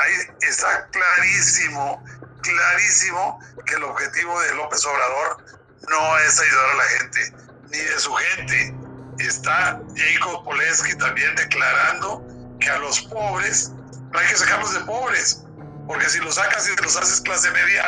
ahí 0.00 0.12
está 0.42 0.86
clarísimo, 0.90 2.04
clarísimo 2.42 3.40
que 3.66 3.74
el 3.74 3.84
objetivo 3.84 4.40
de 4.40 4.54
López 4.54 4.84
Obrador 4.86 5.44
no 5.88 6.18
es 6.18 6.40
ayudar 6.40 6.70
a 6.70 6.74
la 6.74 6.84
gente, 6.84 7.34
ni 7.70 7.78
de 7.78 7.98
su 7.98 8.12
gente. 8.12 8.74
Está 9.18 9.80
Jacob 9.94 10.44
Poleski 10.44 10.94
también 10.96 11.34
declarando 11.36 12.24
que 12.58 12.70
a 12.70 12.78
los 12.78 13.02
pobres 13.02 13.70
no 14.12 14.18
hay 14.18 14.26
que 14.28 14.36
sacarlos 14.36 14.72
de 14.72 14.80
pobres, 14.80 15.44
porque 15.90 16.08
si 16.08 16.20
los 16.20 16.36
sacas 16.36 16.68
y 16.68 16.82
los 16.84 16.96
haces 16.96 17.20
clase 17.20 17.50
media, 17.50 17.84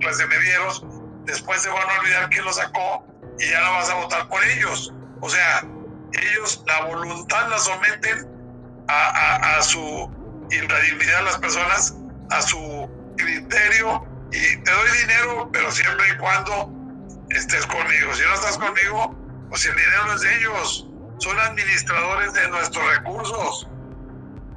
clase 0.00 0.26
medieros, 0.26 0.84
después 1.24 1.62
se 1.62 1.68
van 1.68 1.88
a 1.88 2.00
olvidar 2.00 2.28
quién 2.30 2.44
los 2.44 2.56
sacó 2.56 3.06
y 3.38 3.48
ya 3.48 3.60
no 3.60 3.70
vas 3.74 3.88
a 3.90 3.94
votar 3.94 4.28
por 4.28 4.42
ellos. 4.42 4.92
O 5.20 5.30
sea, 5.30 5.64
ellos 6.20 6.64
la 6.66 6.86
voluntad 6.86 7.48
la 7.48 7.58
someten 7.60 8.28
a 8.88 9.62
su 9.62 10.10
y 10.50 10.58
las 10.66 11.38
personas 11.38 11.94
a 12.30 12.42
su 12.42 12.90
criterio 13.18 14.04
y 14.32 14.56
te 14.56 14.70
doy 14.72 14.90
dinero, 15.02 15.48
pero 15.52 15.70
siempre 15.70 16.06
y 16.12 16.18
cuando 16.18 16.72
estés 17.30 17.64
conmigo. 17.66 18.14
Si 18.16 18.22
no 18.22 18.34
estás 18.34 18.58
conmigo, 18.58 19.14
pues 19.48 19.64
el 19.64 19.76
dinero 19.76 20.06
no 20.06 20.14
es 20.14 20.20
de 20.22 20.36
ellos, 20.38 20.88
son 21.18 21.38
administradores 21.38 22.32
de 22.32 22.48
nuestros 22.48 22.84
recursos, 22.96 23.68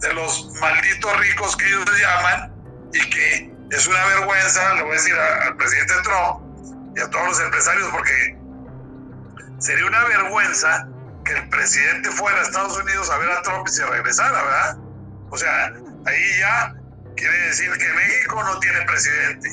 de 0.02 0.14
los 0.16 0.50
malditos 0.60 1.20
ricos 1.20 1.56
que 1.58 1.68
ellos 1.68 1.86
llaman 2.02 2.57
y 2.98 3.10
que 3.10 3.52
es 3.72 3.88
una 3.88 4.06
vergüenza, 4.06 4.74
le 4.76 4.82
voy 4.84 4.92
a 4.92 4.94
decir 4.96 5.16
al 5.16 5.56
presidente 5.58 5.94
Trump 6.04 6.98
y 6.98 7.02
a 7.02 7.10
todos 7.10 7.28
los 7.28 7.42
empresarios, 7.42 7.90
porque 7.92 8.38
sería 9.60 9.86
una 9.86 10.04
vergüenza 10.06 10.88
que 11.26 11.34
el 11.34 11.50
presidente 11.50 12.10
fuera 12.12 12.40
a 12.40 12.42
Estados 12.42 12.78
Unidos 12.78 13.10
a 13.10 13.18
ver 13.18 13.30
a 13.32 13.42
Trump 13.44 13.68
y 13.68 13.72
se 13.72 13.86
regresara, 13.86 14.42
¿verdad? 14.42 14.78
O 15.30 15.38
sea, 15.38 15.74
ahí 16.06 16.40
ya 16.40 16.74
quiere 17.16 17.38
decir 17.48 17.72
que 17.78 17.88
México 17.90 18.44
no 18.44 18.60
tiene 18.60 18.82
presidente. 18.86 19.50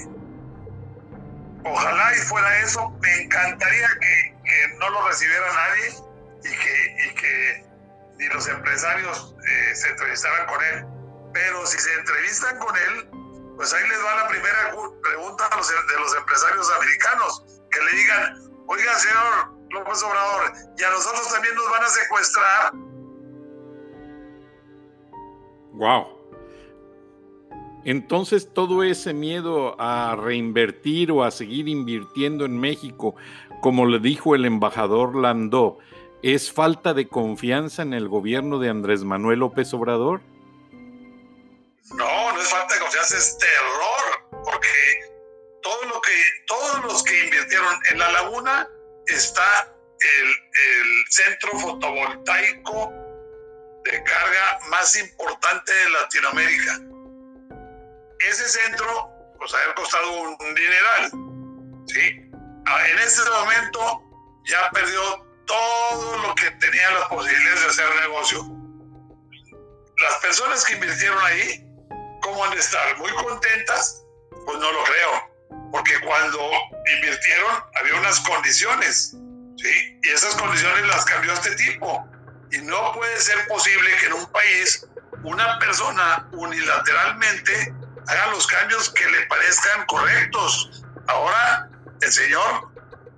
Ojalá 1.64 2.12
y 2.14 2.20
fuera 2.20 2.58
eso, 2.60 2.90
me 3.00 3.22
encantaría 3.22 3.88
que, 4.00 4.34
no 4.78 4.90
lo 4.90 5.08
recibiera 5.08 5.46
nadie 5.52 5.94
y 6.44 6.56
que, 6.56 6.96
y 7.06 7.14
que 7.14 7.66
ni 8.18 8.28
los 8.28 8.46
empresarios 8.48 9.34
eh, 9.46 9.74
se 9.74 9.88
entrevistaran 9.88 10.46
con 10.46 10.62
él. 10.62 10.86
Pero 11.32 11.66
si 11.66 11.78
se 11.78 11.92
entrevistan 11.94 12.58
con 12.58 12.76
él, 12.76 13.23
Pues 13.56 13.72
ahí 13.72 13.88
les 13.88 13.98
va 14.04 14.22
la 14.22 14.28
primera 14.28 14.70
pregunta 15.02 15.48
de 15.48 16.00
los 16.00 16.16
empresarios 16.16 16.70
americanos, 16.72 17.44
que 17.70 17.80
le 17.80 17.92
digan, 18.00 18.52
oiga, 18.66 18.94
señor 18.94 19.54
López 19.70 20.02
Obrador, 20.02 20.52
y 20.76 20.82
a 20.82 20.90
nosotros 20.90 21.32
también 21.32 21.54
nos 21.54 21.70
van 21.70 21.84
a 21.84 21.88
secuestrar. 21.88 22.72
Wow. 25.72 26.14
Entonces 27.84 28.52
todo 28.52 28.82
ese 28.82 29.12
miedo 29.12 29.78
a 29.78 30.16
reinvertir 30.16 31.12
o 31.12 31.22
a 31.22 31.30
seguir 31.30 31.68
invirtiendo 31.68 32.46
en 32.46 32.58
México, 32.58 33.14
como 33.60 33.86
le 33.86 33.98
dijo 33.98 34.34
el 34.34 34.46
embajador 34.46 35.14
Landó, 35.14 35.78
¿es 36.22 36.50
falta 36.50 36.94
de 36.94 37.08
confianza 37.08 37.82
en 37.82 37.92
el 37.92 38.08
gobierno 38.08 38.58
de 38.58 38.70
Andrés 38.70 39.04
Manuel 39.04 39.40
López 39.40 39.74
Obrador? 39.74 40.22
No, 41.90 42.32
no 42.32 42.40
es 42.40 42.48
falta 42.48 42.74
de 42.74 42.80
confianza, 42.80 43.16
es 43.16 43.38
terror, 43.38 44.42
porque 44.44 45.14
todo 45.62 45.84
lo 45.84 46.00
que, 46.00 46.24
todos 46.46 46.84
los 46.84 47.02
que 47.04 47.24
invirtieron 47.24 47.74
en 47.90 47.98
la 47.98 48.10
laguna 48.12 48.68
está 49.06 49.74
el, 50.00 50.28
el 50.28 51.04
centro 51.10 51.58
fotovoltaico 51.58 52.92
de 53.84 54.02
carga 54.02 54.58
más 54.70 54.96
importante 54.96 55.72
de 55.72 55.90
Latinoamérica. 55.90 56.80
Ese 58.20 58.48
centro, 58.48 59.10
pues 59.38 59.52
haber 59.54 59.74
costado 59.74 60.22
un, 60.22 60.36
dineral, 60.54 61.10
¿sí? 61.86 62.30
Ah, 62.66 62.88
en 62.88 62.98
este 62.98 63.28
momento 63.30 64.02
ya 64.46 64.70
perdió 64.70 65.26
todo 65.46 66.18
lo 66.18 66.34
que 66.34 66.50
tenía 66.52 66.90
las 66.92 67.08
posibilidades 67.08 67.60
de 67.60 67.66
hacer 67.66 67.96
negocio. 68.00 68.46
Las 69.98 70.16
personas 70.20 70.64
que 70.64 70.74
invirtieron 70.74 71.18
ahí, 71.24 71.63
¿cómo 72.24 72.44
han 72.44 72.50
de 72.52 72.58
estar? 72.58 72.98
¿Muy 72.98 73.10
contentas? 73.12 74.02
Pues 74.30 74.58
no 74.58 74.72
lo 74.72 74.84
creo, 74.84 75.70
porque 75.70 76.00
cuando 76.00 76.50
invirtieron 76.96 77.64
había 77.80 77.94
unas 77.96 78.18
condiciones, 78.20 79.14
¿sí? 79.56 80.00
Y 80.02 80.08
esas 80.08 80.34
condiciones 80.34 80.86
las 80.86 81.04
cambió 81.04 81.32
este 81.32 81.54
tipo. 81.54 82.08
Y 82.50 82.58
no 82.58 82.92
puede 82.92 83.20
ser 83.20 83.46
posible 83.46 83.90
que 84.00 84.06
en 84.06 84.12
un 84.14 84.32
país 84.32 84.86
una 85.22 85.58
persona 85.58 86.28
unilateralmente 86.32 87.74
haga 88.08 88.26
los 88.28 88.46
cambios 88.46 88.90
que 88.90 89.06
le 89.06 89.26
parezcan 89.26 89.86
correctos. 89.86 90.84
Ahora 91.08 91.68
el 92.00 92.12
señor 92.12 92.68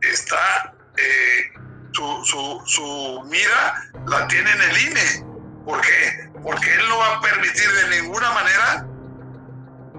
está, 0.02 0.74
eh, 0.96 1.52
su, 1.92 2.24
su, 2.24 2.62
su 2.66 3.22
mira 3.30 3.90
la 4.06 4.26
tiene 4.28 4.50
en 4.50 4.62
el 4.62 4.78
INE. 4.78 5.24
¿Por 5.64 5.80
qué? 5.80 6.30
Porque 6.42 6.74
él 6.74 6.88
no 6.88 6.98
va 6.98 7.16
a 7.16 7.20
permitir 7.20 7.70
de 7.72 8.00
ninguna 8.00 8.30
manera 8.30 8.86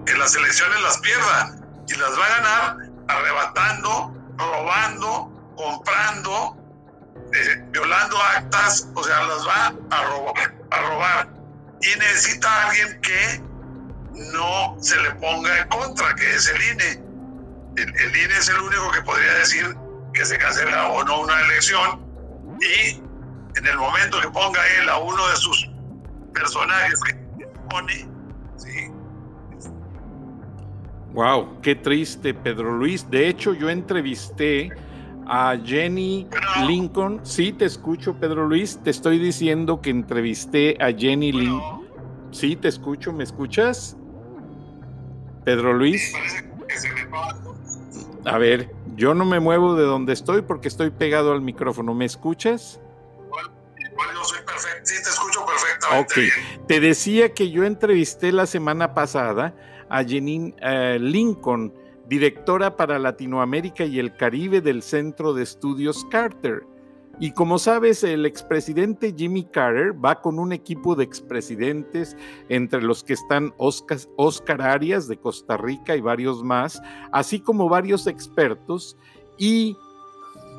que 0.07 0.17
las 0.17 0.35
elecciones 0.35 0.81
las 0.81 0.97
pierda 0.99 1.55
y 1.87 1.95
las 1.95 2.17
va 2.17 2.25
a 2.25 2.29
ganar 2.29 2.77
arrebatando, 3.09 4.13
robando, 4.37 5.53
comprando, 5.55 6.57
eh, 7.33 7.63
violando 7.71 8.17
actas, 8.35 8.87
o 8.95 9.03
sea, 9.03 9.23
las 9.23 9.47
va 9.47 9.73
a 9.91 10.03
robar, 10.05 10.55
a 10.71 10.81
robar. 10.81 11.29
Y 11.81 11.99
necesita 11.99 12.67
alguien 12.67 13.01
que 13.01 13.41
no 14.33 14.77
se 14.81 14.99
le 15.01 15.11
ponga 15.15 15.59
en 15.59 15.67
contra, 15.69 16.15
que 16.15 16.35
es 16.35 16.47
el 16.49 16.61
INE. 16.61 17.03
El, 17.77 18.01
el 18.01 18.15
INE 18.15 18.37
es 18.37 18.49
el 18.49 18.59
único 18.59 18.91
que 18.91 19.01
podría 19.03 19.33
decir 19.35 19.75
que 20.13 20.25
se 20.25 20.37
cancela 20.37 20.87
o 20.87 21.03
no 21.03 21.21
una 21.21 21.39
elección 21.41 22.01
y 22.59 23.01
en 23.57 23.67
el 23.67 23.77
momento 23.77 24.19
que 24.21 24.29
ponga 24.29 24.59
él 24.79 24.89
a 24.89 24.97
uno 24.97 25.27
de 25.27 25.35
sus 25.35 25.69
personajes 26.33 26.99
que 27.03 27.13
pone, 27.69 28.07
Wow, 31.17 31.61
qué 31.63 31.73
triste, 31.73 32.35
Pedro 32.35 32.77
Luis. 32.77 33.09
De 33.09 33.27
hecho, 33.27 33.55
yo 33.55 33.71
entrevisté 33.71 34.71
a 35.25 35.57
Jenny 35.57 36.27
Lincoln. 36.67 37.21
Sí, 37.23 37.53
te 37.53 37.65
escucho, 37.65 38.19
Pedro 38.19 38.47
Luis. 38.47 38.77
Te 38.83 38.91
estoy 38.91 39.17
diciendo 39.17 39.81
que 39.81 39.89
entrevisté 39.89 40.77
a 40.79 40.91
Jenny 40.95 41.31
Lincoln. 41.31 41.87
Sí, 42.29 42.55
te 42.55 42.67
escucho, 42.67 43.13
¿me 43.13 43.23
escuchas? 43.23 43.97
Pedro 45.43 45.73
Luis. 45.73 46.13
A 48.25 48.37
ver, 48.37 48.69
yo 48.95 49.15
no 49.15 49.25
me 49.25 49.39
muevo 49.39 49.73
de 49.73 49.85
donde 49.85 50.13
estoy 50.13 50.43
porque 50.43 50.67
estoy 50.67 50.91
pegado 50.91 51.31
al 51.33 51.41
micrófono. 51.41 51.95
¿Me 51.95 52.05
escuchas? 52.05 52.79
Igual, 53.25 54.07
yo 54.13 54.23
soy 54.23 54.45
perfecto. 54.45 54.81
Sí, 54.83 55.03
te 55.03 55.09
escucho 55.09 55.43
perfectamente. 55.47 56.29
Ok. 56.59 56.67
Te 56.67 56.79
decía 56.79 57.33
que 57.33 57.49
yo 57.49 57.63
entrevisté 57.63 58.31
la 58.31 58.45
semana 58.45 58.93
pasada 58.93 59.55
a 59.89 60.03
Jenny 60.03 60.53
eh, 60.61 60.97
Lincoln 60.99 61.73
directora 62.07 62.75
para 62.75 62.99
Latinoamérica 62.99 63.85
y 63.85 63.99
el 63.99 64.15
Caribe 64.15 64.61
del 64.61 64.81
Centro 64.81 65.33
de 65.33 65.43
Estudios 65.43 66.05
Carter. 66.09 66.63
Y 67.19 67.31
como 67.31 67.57
sabes, 67.57 68.03
el 68.03 68.25
expresidente 68.25 69.13
Jimmy 69.17 69.43
Carter 69.43 69.93
va 69.93 70.21
con 70.21 70.37
un 70.37 70.53
equipo 70.53 70.95
de 70.95 71.03
expresidentes, 71.03 72.15
entre 72.47 72.81
los 72.81 73.03
que 73.03 73.13
están 73.13 73.53
Oscar, 73.57 73.97
Oscar 74.17 74.61
Arias 74.61 75.07
de 75.07 75.17
Costa 75.17 75.57
Rica 75.57 75.95
y 75.95 76.01
varios 76.01 76.43
más, 76.43 76.81
así 77.11 77.39
como 77.39 77.69
varios 77.69 78.05
expertos, 78.05 78.97
y 79.37 79.75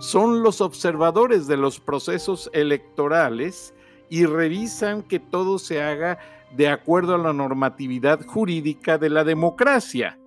son 0.01 0.43
los 0.43 0.61
observadores 0.61 1.47
de 1.47 1.57
los 1.57 1.79
procesos 1.81 2.51
electorales 2.53 3.73
y 4.11 4.27
revisan 4.27 5.03
que 5.03 5.21
todo 5.21 5.59
se 5.59 5.83
haga 5.83 6.19
de 6.57 6.69
acuerdo 6.69 7.15
a 7.15 7.19
la 7.19 7.33
normatividad 7.33 8.25
jurídica 8.25 8.99
de 8.99 9.11
la 9.11 9.25
democracia. 9.25 10.19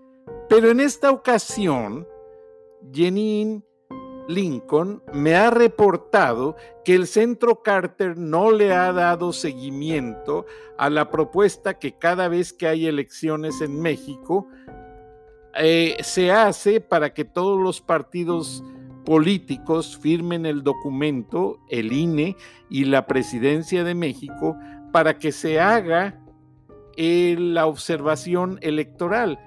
Pero 0.50 0.70
en 0.70 0.80
esta 0.80 1.12
ocasión, 1.12 2.08
Jenin 2.94 3.64
Lincoln 4.28 5.02
me 5.14 5.36
ha 5.36 5.50
reportado 5.50 6.56
que 6.84 6.96
el 6.96 7.08
Centro 7.08 7.62
Carter 7.62 8.18
no 8.18 8.52
le 8.52 8.74
ha 8.74 8.92
dado 8.94 9.34
seguimiento 9.34 10.46
a 10.78 10.90
la 10.90 11.10
propuesta 11.10 11.80
que 11.80 11.98
cada 11.98 12.28
vez 12.28 12.54
que 12.54 12.68
hay 12.68 12.88
elecciones 12.88 13.62
en 13.62 13.82
México 13.82 14.48
eh, 15.56 15.98
se 16.02 16.32
hace 16.32 16.80
para 16.80 17.14
que 17.14 17.26
todos 17.26 17.60
los 17.60 17.82
partidos 17.82 18.64
políticos 19.06 19.98
firmen 19.98 20.46
el 20.46 20.64
documento, 20.64 21.60
el 21.70 21.92
INE 21.92 22.38
y 22.70 22.86
la 22.86 23.08
Presidencia 23.08 23.84
de 23.84 23.96
México, 23.96 24.58
para 24.92 25.18
que 25.18 25.32
se 25.32 25.60
haga 25.60 26.20
eh, 26.98 27.36
la 27.38 27.66
observación 27.66 28.60
electoral 28.62 29.40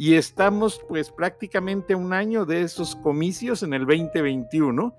y 0.00 0.16
estamos 0.16 0.80
pues 0.88 1.10
prácticamente 1.10 1.94
un 1.94 2.14
año 2.14 2.46
de 2.46 2.62
esos 2.62 2.96
comicios 2.96 3.62
en 3.62 3.74
el 3.74 3.84
2021 3.84 4.96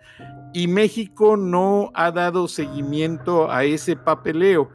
y 0.53 0.67
México 0.67 1.37
no 1.37 1.91
ha 1.95 2.11
dado 2.11 2.47
seguimiento 2.47 3.51
a 3.51 3.63
ese 3.63 3.95
papeleo. 3.95 4.71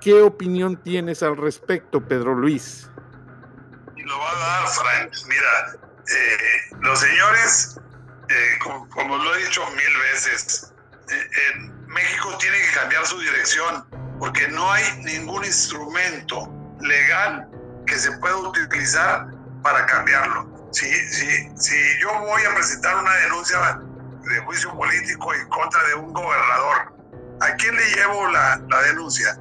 ¿Qué 0.00 0.22
opinión 0.22 0.82
tienes 0.82 1.22
al 1.22 1.36
respecto, 1.36 2.04
Pedro 2.04 2.34
Luis? 2.34 2.90
Lo 3.96 4.18
va 4.18 4.30
a 4.32 4.34
dar, 4.34 4.68
Frank. 4.68 5.12
Mira, 5.28 5.78
eh, 5.98 6.76
los 6.80 6.98
señores, 6.98 7.80
eh, 8.28 8.58
como, 8.92 9.16
lo 9.16 9.36
he 9.36 9.44
dicho 9.44 9.62
mil 9.70 9.96
veces, 10.12 10.74
eh, 11.08 11.70
México 11.86 12.36
tiene 12.40 12.56
que 12.56 12.80
cambiar 12.80 13.06
su 13.06 13.20
dirección 13.20 14.03
porque 14.18 14.48
no 14.48 14.72
hay 14.72 14.84
ningún 15.02 15.44
instrumento 15.44 16.48
legal 16.80 17.48
que 17.86 17.98
se 17.98 18.12
pueda 18.18 18.36
utilizar 18.36 19.26
para 19.62 19.84
cambiarlo. 19.86 20.48
Si, 20.72 20.86
si, 21.08 21.50
si 21.56 21.76
yo 22.00 22.18
voy 22.20 22.42
a 22.50 22.54
presentar 22.54 22.96
una 22.96 23.14
denuncia 23.16 23.80
de 24.22 24.38
juicio 24.44 24.74
político 24.76 25.34
en 25.34 25.48
contra 25.48 25.82
de 25.88 25.94
un 25.94 26.12
gobernador, 26.12 26.94
¿a 27.40 27.54
quién 27.56 27.74
le 27.76 27.84
llevo 27.94 28.28
la, 28.28 28.60
la 28.68 28.82
denuncia? 28.82 29.38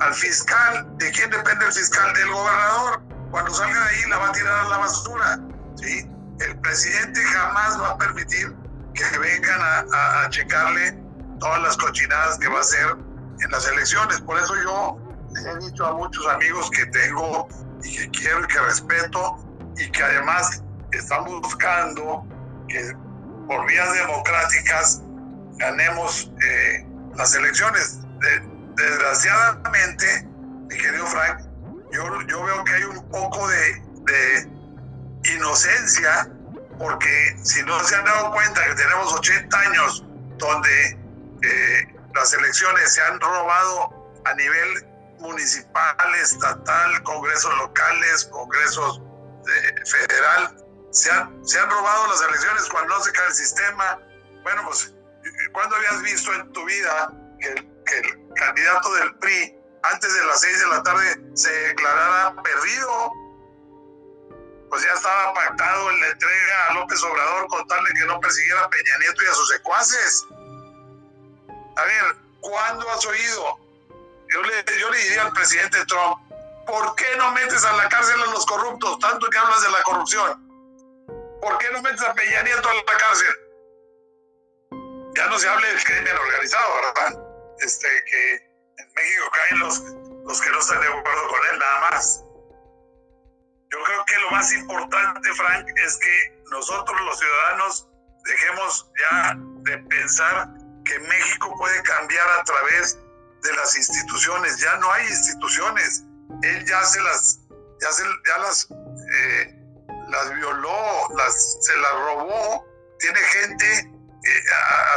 ¿Al 0.00 0.14
fiscal? 0.14 0.86
¿De 0.98 1.10
quién 1.10 1.30
depende 1.30 1.66
el 1.66 1.72
fiscal? 1.72 2.12
Del 2.14 2.30
gobernador. 2.30 3.02
Cuando 3.30 3.52
salga 3.54 3.84
de 3.84 3.90
ahí 3.90 4.10
la 4.10 4.18
va 4.18 4.28
a 4.28 4.32
tirar 4.32 4.66
a 4.66 4.68
la 4.68 4.78
basura. 4.78 5.38
¿sí? 5.76 6.08
El 6.40 6.58
presidente 6.60 7.22
jamás 7.22 7.80
va 7.80 7.90
a 7.90 7.98
permitir 7.98 8.54
que 8.94 9.18
vengan 9.18 9.60
a, 9.60 10.22
a 10.22 10.30
checarle 10.30 10.98
todas 11.38 11.62
las 11.62 11.76
cochinadas 11.76 12.38
que 12.38 12.48
va 12.48 12.58
a 12.58 12.60
hacer 12.60 12.96
en 13.40 13.50
las 13.50 13.66
elecciones. 13.68 14.20
Por 14.20 14.38
eso 14.38 14.54
yo 14.62 14.98
he 15.36 15.58
dicho 15.64 15.86
a 15.86 15.94
muchos 15.94 16.26
amigos 16.28 16.70
que 16.70 16.86
tengo 16.86 17.48
y 17.82 17.96
que 17.96 18.10
quiero 18.10 18.44
y 18.44 18.46
que 18.46 18.58
respeto 18.60 19.38
y 19.76 19.90
que 19.90 20.02
además 20.02 20.62
estamos 20.92 21.40
buscando 21.40 22.24
que 22.68 22.92
por 23.46 23.66
vías 23.66 23.92
democráticas 23.94 25.02
ganemos 25.56 26.30
eh, 26.42 26.86
las 27.16 27.34
elecciones. 27.34 28.00
desgraciadamente, 28.76 30.26
mi 30.68 30.76
querido 30.76 31.06
Frank, 31.06 31.40
yo, 31.92 32.22
yo 32.22 32.44
veo 32.44 32.64
que 32.64 32.72
hay 32.72 32.84
un 32.84 33.08
poco 33.10 33.48
de, 33.48 33.82
de 34.06 35.32
inocencia 35.34 36.30
porque 36.78 37.36
si 37.42 37.62
no 37.62 37.78
se 37.80 37.94
han 37.94 38.04
dado 38.04 38.32
cuenta 38.32 38.64
que 38.64 38.74
tenemos 38.74 39.12
80 39.12 39.60
años 39.60 40.04
donde 40.38 40.98
eh, 41.42 41.94
las 42.14 42.32
elecciones 42.32 42.94
se 42.94 43.02
han 43.02 43.20
robado 43.20 44.20
a 44.24 44.34
nivel 44.34 44.86
municipal, 45.18 46.14
estatal, 46.20 47.02
congresos 47.04 47.56
locales, 47.58 48.24
congresos 48.26 49.00
federal, 49.86 50.56
se 50.90 51.10
han, 51.10 51.46
se 51.46 51.58
han 51.58 51.70
robado 51.70 52.06
las 52.08 52.22
elecciones 52.22 52.68
cuando 52.68 52.96
no 52.96 53.02
se 53.02 53.12
cae 53.12 53.26
el 53.28 53.34
sistema. 53.34 53.98
Bueno, 54.42 54.62
pues, 54.66 54.94
¿cuándo 55.52 55.76
habías 55.76 56.02
visto 56.02 56.32
en 56.34 56.52
tu 56.52 56.64
vida 56.64 57.12
que 57.40 57.48
el, 57.48 58.22
candidato 58.34 58.94
del 58.94 59.14
PRI 59.16 59.54
antes 59.82 60.14
de 60.14 60.24
las 60.24 60.40
seis 60.40 60.58
de 60.60 60.66
la 60.68 60.82
tarde 60.82 61.20
se 61.34 61.50
declarara 61.50 62.34
perdido? 62.42 63.12
Pues 64.70 64.82
ya 64.82 64.92
estaba 64.94 65.34
pactado 65.34 65.90
en 65.90 66.00
la 66.00 66.08
entrega 66.08 66.66
a 66.68 66.74
López 66.74 67.02
Obrador 67.02 67.46
con 67.48 67.66
tal 67.66 67.84
de 67.84 67.92
que 67.92 68.06
no 68.06 68.18
persiguiera 68.20 68.64
a 68.64 68.70
Peña 68.70 68.98
Nieto 69.00 69.22
y 69.22 69.26
a 69.26 69.34
sus 69.34 69.48
secuaces. 69.48 70.26
A 71.76 71.84
ver, 71.84 72.16
¿cuándo 72.40 72.90
has 72.90 73.04
oído? 73.06 73.58
Yo 74.28 74.42
le, 74.42 74.64
yo 74.78 74.90
le 74.90 74.98
diría 74.98 75.22
al 75.22 75.32
presidente 75.32 75.84
Trump, 75.86 76.18
¿por 76.66 76.94
qué 76.96 77.06
no 77.18 77.32
metes 77.32 77.64
a 77.64 77.72
la 77.72 77.88
cárcel 77.88 78.20
a 78.20 78.26
los 78.26 78.46
corruptos? 78.46 78.98
Tanto 78.98 79.28
que 79.28 79.38
hablas 79.38 79.62
de 79.62 79.70
la 79.70 79.82
corrupción. 79.82 80.52
¿Por 81.40 81.58
qué 81.58 81.70
no 81.72 81.82
metes 81.82 82.02
a 82.02 82.14
Peña 82.14 82.42
Nieto 82.42 82.68
a 82.68 82.74
la 82.74 82.84
cárcel? 82.84 83.34
Ya 85.16 85.26
no 85.26 85.38
se 85.38 85.48
hable 85.48 85.66
del 85.68 85.84
crimen 85.84 86.16
organizado, 86.16 86.74
¿verdad? 86.74 87.22
Este, 87.60 87.88
que 88.04 88.34
en 88.78 88.92
México 88.94 89.30
caen 89.32 89.60
los, 89.60 89.80
los 90.24 90.40
que 90.40 90.50
no 90.50 90.58
están 90.58 90.80
de 90.80 90.86
acuerdo 90.88 91.28
con 91.28 91.40
él, 91.52 91.58
nada 91.58 91.90
más. 91.90 92.24
Yo 93.70 93.82
creo 93.84 94.04
que 94.04 94.18
lo 94.18 94.30
más 94.30 94.52
importante, 94.52 95.32
Frank, 95.34 95.66
es 95.84 95.96
que 95.98 96.42
nosotros 96.50 97.00
los 97.00 97.18
ciudadanos 97.18 97.88
dejemos 98.24 98.90
ya 99.00 99.34
de 99.36 99.78
pensar 99.78 100.48
que 100.84 100.98
México 101.00 101.54
puede 101.56 101.82
cambiar 101.82 102.28
a 102.40 102.44
través 102.44 102.98
de 103.42 103.52
las 103.54 103.76
instituciones. 103.76 104.58
Ya 104.58 104.76
no 104.76 104.92
hay 104.92 105.06
instituciones. 105.06 106.04
Él 106.42 106.64
ya 106.66 106.84
se 106.84 107.00
las, 107.02 107.40
ya, 107.80 107.92
se, 107.92 108.04
ya 108.04 108.38
las, 108.38 108.68
eh, 108.70 109.54
las 110.08 110.34
violó, 110.34 111.08
las, 111.16 111.58
se 111.60 111.76
las 111.76 111.92
robó. 111.92 112.64
Tiene 112.98 113.20
gente 113.20 113.80
eh, 113.80 114.42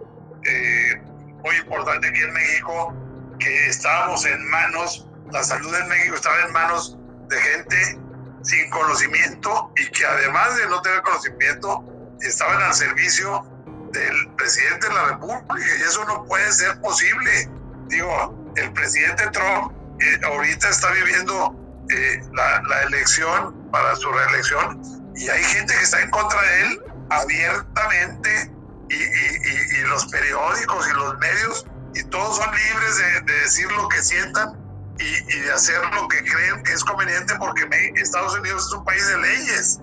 eh, 0.45 1.03
muy 1.45 1.57
importante 1.57 2.09
aquí 2.09 2.21
en 2.21 2.33
México, 2.33 2.95
que 3.39 3.69
estábamos 3.69 4.25
en 4.25 4.45
manos, 4.49 5.07
la 5.33 5.43
salud 5.43 5.75
en 5.75 5.89
México 5.89 6.17
estaba 6.17 6.41
en 6.41 6.53
manos 6.53 6.97
de 7.29 7.41
gente 7.41 7.99
sin 8.43 8.71
conocimiento 8.71 9.73
y 9.77 9.91
que 9.91 10.07
además 10.07 10.57
de 10.57 10.67
no 10.69 10.81
tener 10.83 11.03
conocimiento, 11.03 11.85
estaban 12.21 12.61
al 12.63 12.75
servicio 12.75 13.45
del 13.93 14.31
presidente 14.37 14.89
de 14.89 14.95
la 14.95 15.05
República 15.09 15.55
y 15.79 15.83
eso 15.83 16.05
no 16.05 16.25
puede 16.25 16.51
ser 16.53 16.81
posible. 16.81 17.49
Digo, 17.87 18.53
el 18.57 18.73
presidente 18.73 19.29
Trump 19.31 19.73
eh, 20.01 20.21
ahorita 20.25 20.69
está 20.69 20.91
viviendo 20.93 21.55
eh, 21.91 22.21
la, 22.33 22.63
la, 22.63 22.83
elección 22.85 23.71
para 23.71 23.97
su 23.97 24.11
reelección 24.11 24.81
y 25.17 25.29
hay 25.29 25.43
gente 25.45 25.75
que 25.75 25.83
está 25.83 26.01
en 26.01 26.11
contra 26.11 26.41
de 26.41 26.63
él 26.63 26.83
abiertamente 27.11 28.51
y, 28.91 28.95
y, 28.95 29.79
y, 29.79 29.81
los 29.89 30.07
periódicos 30.07 30.89
y 30.89 30.93
los 30.95 31.19
medios 31.19 31.67
y 31.95 32.05
todos 32.05 32.37
son 32.37 32.55
libres 32.55 32.99
de, 32.99 33.33
de 33.33 33.41
decir 33.41 33.71
lo 33.73 33.89
que 33.89 34.03
sientan 34.03 34.69
y, 34.99 35.39
de 35.41 35.53
hacer 35.53 35.81
lo 35.95 36.09
que 36.09 36.19
creen 36.19 36.63
que 36.63 36.73
es 36.73 36.85
conveniente 36.85 37.35
porque 37.39 37.69
Estados 37.97 38.37
Unidos 38.39 38.67
es 38.67 38.73
un 38.73 38.85
país 38.85 39.07
de 39.07 39.19
leyes. 39.19 39.81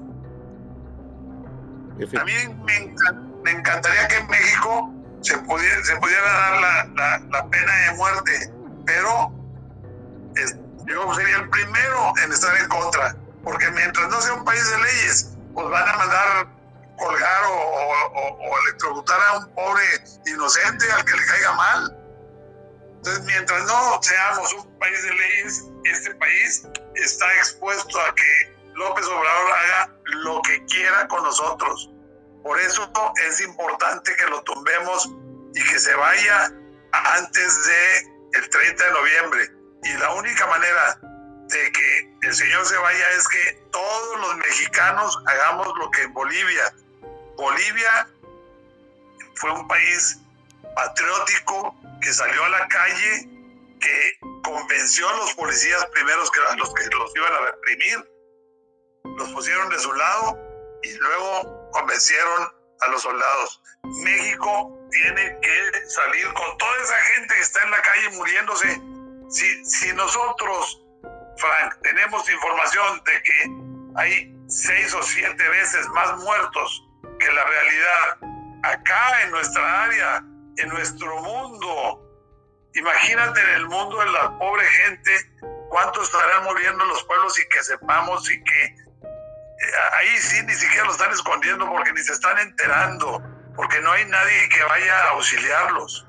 A 2.19 2.23
mí 2.25 2.33
me, 2.65 2.93
me, 3.43 3.51
encantaría 3.51 4.07
que 4.09 4.17
en 4.17 4.27
México 4.27 4.93
se 5.21 5.37
pudiera, 5.39 5.83
se 5.85 5.95
pudiera 5.97 6.23
dar 6.23 6.61
la, 6.61 6.85
la, 6.95 7.19
la 7.31 7.49
pena 7.49 7.73
de 7.73 7.93
muerte, 7.95 8.53
pero 8.85 9.34
yo 10.87 11.13
sería 11.15 11.37
el 11.37 11.49
primero 11.49 12.13
en 12.23 12.31
estar 12.31 12.55
en 12.57 12.67
contra, 12.69 13.15
porque 13.43 13.69
mientras 13.71 14.09
no 14.09 14.21
sea 14.21 14.33
un 14.33 14.45
país 14.45 14.69
de 14.69 14.77
leyes, 14.77 15.29
pues 15.53 15.69
van 15.69 15.87
a 15.87 15.97
mandar 15.97 16.47
colgar 16.97 17.43
o, 17.49 18.59
electrocutar 18.67 19.19
a 19.29 19.37
un 19.39 19.53
pobre 19.53 19.83
inocente 20.25 20.91
al 20.91 21.05
que 21.05 21.15
le 21.15 21.25
caiga 21.25 21.53
mal. 21.53 21.97
Entonces, 22.97 23.23
mientras 23.25 23.65
no 23.65 24.01
seamos 24.01 24.53
un 24.53 24.79
país 24.79 25.03
de 25.03 25.13
leyes, 25.13 25.63
este 25.83 26.15
país 26.15 26.67
está 26.95 27.33
expuesto 27.35 27.99
a 28.01 28.15
que 28.15 28.55
López 28.73 29.05
Obrador 29.05 29.51
haga 29.51 29.91
lo 30.05 30.41
que 30.41 30.63
quiera 30.65 31.07
con 31.07 31.23
nosotros. 31.23 31.91
Por 32.43 32.59
eso 32.59 32.91
es 33.27 33.41
importante 33.41 34.15
que 34.15 34.25
lo 34.27 34.41
tumbemos 34.43 35.09
y 35.53 35.63
que 35.63 35.79
se 35.79 35.93
vaya 35.95 36.51
antes 36.91 37.65
de 37.65 38.15
el 38.33 38.49
30 38.49 38.83
de 38.83 38.91
noviembre. 38.91 39.51
Y 39.85 39.93
la 39.93 40.13
única 40.13 40.47
manera 40.47 40.99
de 41.47 41.71
que 41.71 42.13
el 42.23 42.33
Señor 42.33 42.65
se 42.65 42.75
vaya 42.75 43.11
es 43.11 43.27
que 43.27 43.53
todos 43.71 44.19
los 44.19 44.37
mexicanos 44.37 45.15
hagamos 45.27 45.67
lo 45.77 45.91
que 45.91 46.01
en 46.01 46.13
Bolivia. 46.13 46.73
Bolivia 47.37 48.07
fue 49.35 49.51
un 49.51 49.67
país 49.67 50.17
patriótico 50.75 51.75
que 52.01 52.11
salió 52.11 52.45
a 52.45 52.49
la 52.49 52.67
calle, 52.67 53.29
que 53.79 54.19
convenció 54.43 55.07
a 55.07 55.17
los 55.17 55.33
policías 55.35 55.85
primeros 55.93 56.31
que 56.31 56.39
eran 56.39 56.57
los 56.57 56.73
que 56.73 56.85
los 56.87 57.15
iban 57.15 57.33
a 57.33 57.51
reprimir, 57.51 58.11
los 59.17 59.29
pusieron 59.33 59.69
de 59.69 59.79
su 59.79 59.93
lado 59.93 60.39
y 60.81 60.93
luego 60.93 61.69
convencieron 61.73 62.51
a 62.79 62.89
los 62.89 63.03
soldados. 63.03 63.61
México 64.03 64.79
tiene 64.89 65.37
que 65.41 65.89
salir 65.89 66.25
con 66.33 66.57
toda 66.57 66.75
esa 66.81 66.97
gente 67.13 67.35
que 67.35 67.41
está 67.41 67.63
en 67.63 67.71
la 67.71 67.81
calle 67.83 68.09
muriéndose 68.11 68.94
si, 69.29 69.65
si 69.65 69.93
nosotros, 69.93 70.81
Frank, 71.37 71.73
tenemos 71.81 72.29
información 72.29 73.01
de 73.05 73.23
que 73.23 73.51
hay 73.95 74.35
seis 74.47 74.93
o 74.93 75.03
siete 75.03 75.47
veces 75.49 75.87
más 75.89 76.17
muertos 76.17 76.87
que 77.19 77.31
la 77.31 77.43
realidad 77.43 78.35
acá 78.63 79.23
en 79.23 79.31
nuestra 79.31 79.83
área, 79.83 80.23
en 80.57 80.69
nuestro 80.69 81.21
mundo, 81.21 82.01
imagínate 82.73 83.41
en 83.41 83.49
el 83.49 83.67
mundo 83.67 83.99
de 83.99 84.11
la 84.11 84.37
pobre 84.37 84.65
gente, 84.65 85.11
cuánto 85.69 86.01
estarán 86.01 86.43
muriendo 86.43 86.85
los 86.85 87.03
pueblos 87.03 87.39
y 87.39 87.47
que 87.49 87.63
sepamos 87.63 88.29
y 88.31 88.43
que 88.43 88.65
eh, 88.65 89.71
ahí 89.99 90.17
sí 90.17 90.41
ni 90.43 90.53
siquiera 90.53 90.85
lo 90.85 90.91
están 90.91 91.11
escondiendo 91.11 91.67
porque 91.67 91.93
ni 91.93 92.01
se 92.01 92.13
están 92.13 92.37
enterando, 92.39 93.21
porque 93.55 93.79
no 93.81 93.91
hay 93.91 94.05
nadie 94.05 94.49
que 94.49 94.63
vaya 94.63 94.97
a 94.99 95.09
auxiliarlos. 95.11 96.07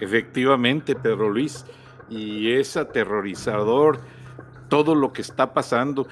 Efectivamente, 0.00 0.94
Pedro 0.94 1.30
Luis, 1.30 1.64
y 2.08 2.52
es 2.52 2.76
aterrorizador 2.76 4.00
todo 4.68 4.94
lo 4.94 5.12
que 5.12 5.22
está 5.22 5.52
pasando. 5.52 6.06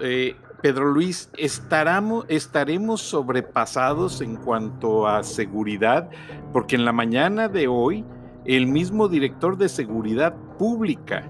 Eh, 0.00 0.36
Pedro 0.62 0.86
Luis, 0.86 1.30
¿estaremos, 1.36 2.26
¿estaremos 2.28 3.00
sobrepasados 3.00 4.20
en 4.20 4.36
cuanto 4.36 5.06
a 5.06 5.22
seguridad? 5.22 6.10
Porque 6.52 6.76
en 6.76 6.84
la 6.84 6.92
mañana 6.92 7.48
de 7.48 7.66
hoy, 7.66 8.04
el 8.44 8.66
mismo 8.66 9.08
director 9.08 9.56
de 9.56 9.68
Seguridad 9.68 10.34
Pública 10.58 11.24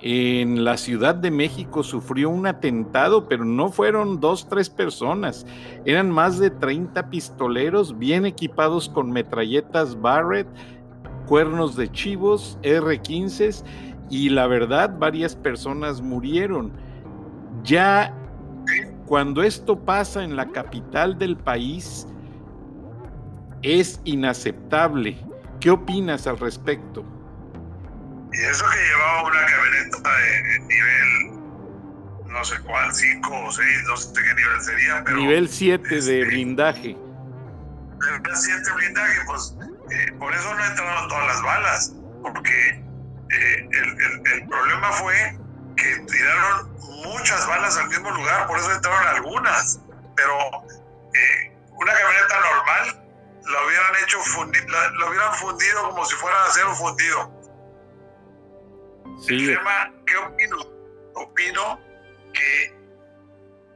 en 0.00 0.64
la 0.64 0.76
Ciudad 0.76 1.14
de 1.14 1.30
México 1.30 1.82
sufrió 1.82 2.28
un 2.28 2.46
atentado, 2.46 3.28
pero 3.28 3.44
no 3.44 3.70
fueron 3.70 4.20
dos, 4.20 4.48
tres 4.48 4.68
personas, 4.68 5.46
eran 5.84 6.10
más 6.10 6.38
de 6.38 6.50
30 6.50 7.08
pistoleros 7.08 7.98
bien 7.98 8.26
equipados 8.26 8.88
con 8.88 9.10
metralletas 9.10 10.00
Barrett, 10.00 10.48
cuernos 11.26 11.76
de 11.76 11.90
chivos, 11.90 12.58
R15 12.62 13.64
y 14.10 14.30
la 14.30 14.46
verdad 14.46 14.96
varias 14.98 15.36
personas 15.36 16.00
murieron. 16.00 16.72
Ya 17.62 18.14
cuando 19.06 19.42
esto 19.42 19.78
pasa 19.84 20.22
en 20.22 20.36
la 20.36 20.46
capital 20.48 21.18
del 21.18 21.36
país 21.36 22.06
es 23.62 24.00
inaceptable. 24.04 25.18
¿Qué 25.60 25.70
opinas 25.70 26.26
al 26.26 26.38
respecto? 26.38 27.04
Y 28.32 28.38
eso 28.38 28.64
que 28.70 28.78
llevaba 28.78 29.28
una 29.28 29.46
camioneta 29.46 30.10
de 30.18 30.58
nivel, 30.60 31.40
no 32.26 32.44
sé 32.44 32.56
cuál, 32.64 32.94
5 32.94 33.30
o 33.32 33.50
6, 33.50 33.66
no 33.86 33.96
sé 33.96 34.12
qué 34.14 34.34
nivel 34.34 34.60
sería, 34.60 35.04
pero... 35.04 35.16
Nivel 35.16 35.48
7 35.48 35.88
de 35.88 35.98
este, 35.98 36.24
blindaje. 36.24 36.88
Nivel 36.88 38.36
7 38.36 38.62
blindaje, 38.76 39.20
pues 39.26 39.56
eh, 39.90 40.12
por 40.18 40.34
eso 40.34 40.54
no 40.54 40.64
entraron 40.64 41.08
todas 41.08 41.26
las 41.26 41.42
balas, 41.42 41.92
porque 42.22 42.68
eh, 43.30 43.68
el, 43.70 44.26
el, 44.32 44.48
problema 44.48 44.92
fue 44.92 45.38
que 45.76 45.96
tiraron 46.10 46.72
muchas 47.04 47.46
balas 47.46 47.76
al 47.76 47.88
mismo 47.88 48.10
lugar, 48.10 48.46
por 48.46 48.58
eso 48.58 48.72
entraron 48.72 49.06
algunas. 49.06 49.80
Pero 50.16 50.34
eh, 51.14 51.52
una 51.72 51.92
camioneta 51.92 52.40
normal 52.40 53.06
la 53.44 53.66
hubieran 53.66 53.92
hecho 54.02 54.18
lo 54.94 55.08
hubieran 55.08 55.34
fundido 55.34 55.90
como 55.90 56.04
si 56.04 56.16
fuera 56.16 56.44
acero 56.44 56.74
fundido. 56.74 57.32
Sí. 59.20 59.56
¿qué 60.06 60.16
opino? 60.16 60.56
Opino 61.14 61.80
que 62.32 62.76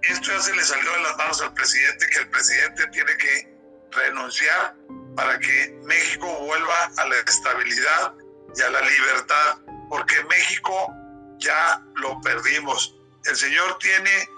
esto 0.03 0.33
ya 0.33 0.41
se 0.41 0.55
le 0.55 0.63
salió 0.65 0.93
de 0.93 1.03
las 1.03 1.17
manos 1.17 1.43
al 1.43 1.55
presidente, 1.55 2.07
que 2.09 2.19
el 2.19 2.31
presidente 2.31 2.87
tiene 2.89 3.17
que 3.17 3.55
renunciar 3.93 4.75
para 5.17 5.39
que 5.39 5.79
México 5.85 6.27
vuelva 6.27 6.91
a 6.97 7.05
la 7.07 7.17
estabilidad 7.17 8.15
y 8.57 8.63
a 8.63 8.71
la 8.71 8.81
libertad, 8.81 9.59
porque 9.89 10.23
México 10.25 10.93
ya 11.39 11.83
lo 11.97 12.21
perdimos. 12.21 12.97
El 13.25 13.37
Señor 13.37 13.79
tiene 13.79 14.29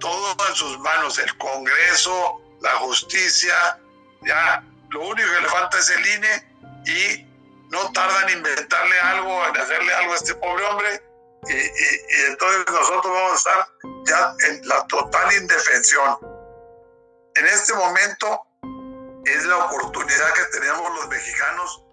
todo 0.00 0.36
en 0.48 0.54
sus 0.54 0.78
manos, 0.80 1.18
el 1.18 1.36
Congreso, 1.38 2.40
la 2.60 2.72
justicia, 2.76 3.78
ya 4.22 4.64
lo 4.90 5.08
único 5.08 5.28
que 5.28 5.40
le 5.40 5.48
falta 5.48 5.78
es 5.78 5.90
el 5.90 6.06
INE 6.06 6.54
y 6.86 7.26
no 7.70 7.90
tardan 7.92 8.28
en 8.28 8.38
inventarle 8.38 9.00
algo, 9.00 9.46
en 9.46 9.56
hacerle 9.56 9.94
algo 9.94 10.12
a 10.12 10.16
este 10.16 10.34
pobre 10.34 10.64
hombre 10.64 11.02
y, 11.48 12.30
entonces 12.30 12.64
nosotros 12.70 13.12
vamos 13.12 13.32
a 13.32 13.36
estar 13.36 13.68
ya 14.06 14.34
en 14.48 14.68
la 14.68 14.86
total 14.86 15.32
indefensión. 15.34 16.18
En 17.34 17.46
este 17.46 17.74
momento 17.74 18.43
es 19.26 19.44
la 19.44 19.56
oportunidad 19.56 20.34
que 20.34 20.58
tenemos 20.58 20.94
los 20.96 21.08
mexicanos 21.08 21.84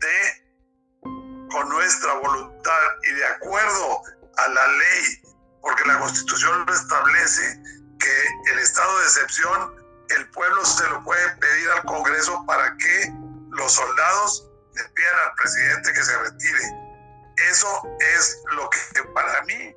de, 0.00 1.48
con 1.50 1.68
nuestra 1.68 2.14
voluntad 2.14 2.80
y 3.02 3.12
de 3.12 3.26
acuerdo 3.26 4.02
a 4.36 4.48
la 4.48 4.66
ley, 4.68 5.22
porque 5.62 5.84
la 5.86 5.98
constitución 5.98 6.64
lo 6.66 6.74
establece, 6.74 7.60
que 7.98 8.52
el 8.52 8.58
estado 8.58 8.98
de 8.98 9.04
excepción 9.04 9.86
el 10.10 10.30
pueblo 10.30 10.64
se 10.64 10.88
lo 10.88 11.02
puede 11.02 11.36
pedir 11.36 11.70
al 11.70 11.84
Congreso 11.84 12.44
para 12.46 12.76
que 12.76 13.12
los 13.50 13.72
soldados 13.72 14.48
le 14.74 14.84
pidan 14.90 15.14
al 15.26 15.34
presidente 15.34 15.92
que 15.92 16.02
se 16.02 16.18
retire. 16.18 16.60
Eso 17.50 17.82
es 18.16 18.42
lo 18.52 18.70
que 18.70 19.02
para 19.14 19.42
mí 19.42 19.74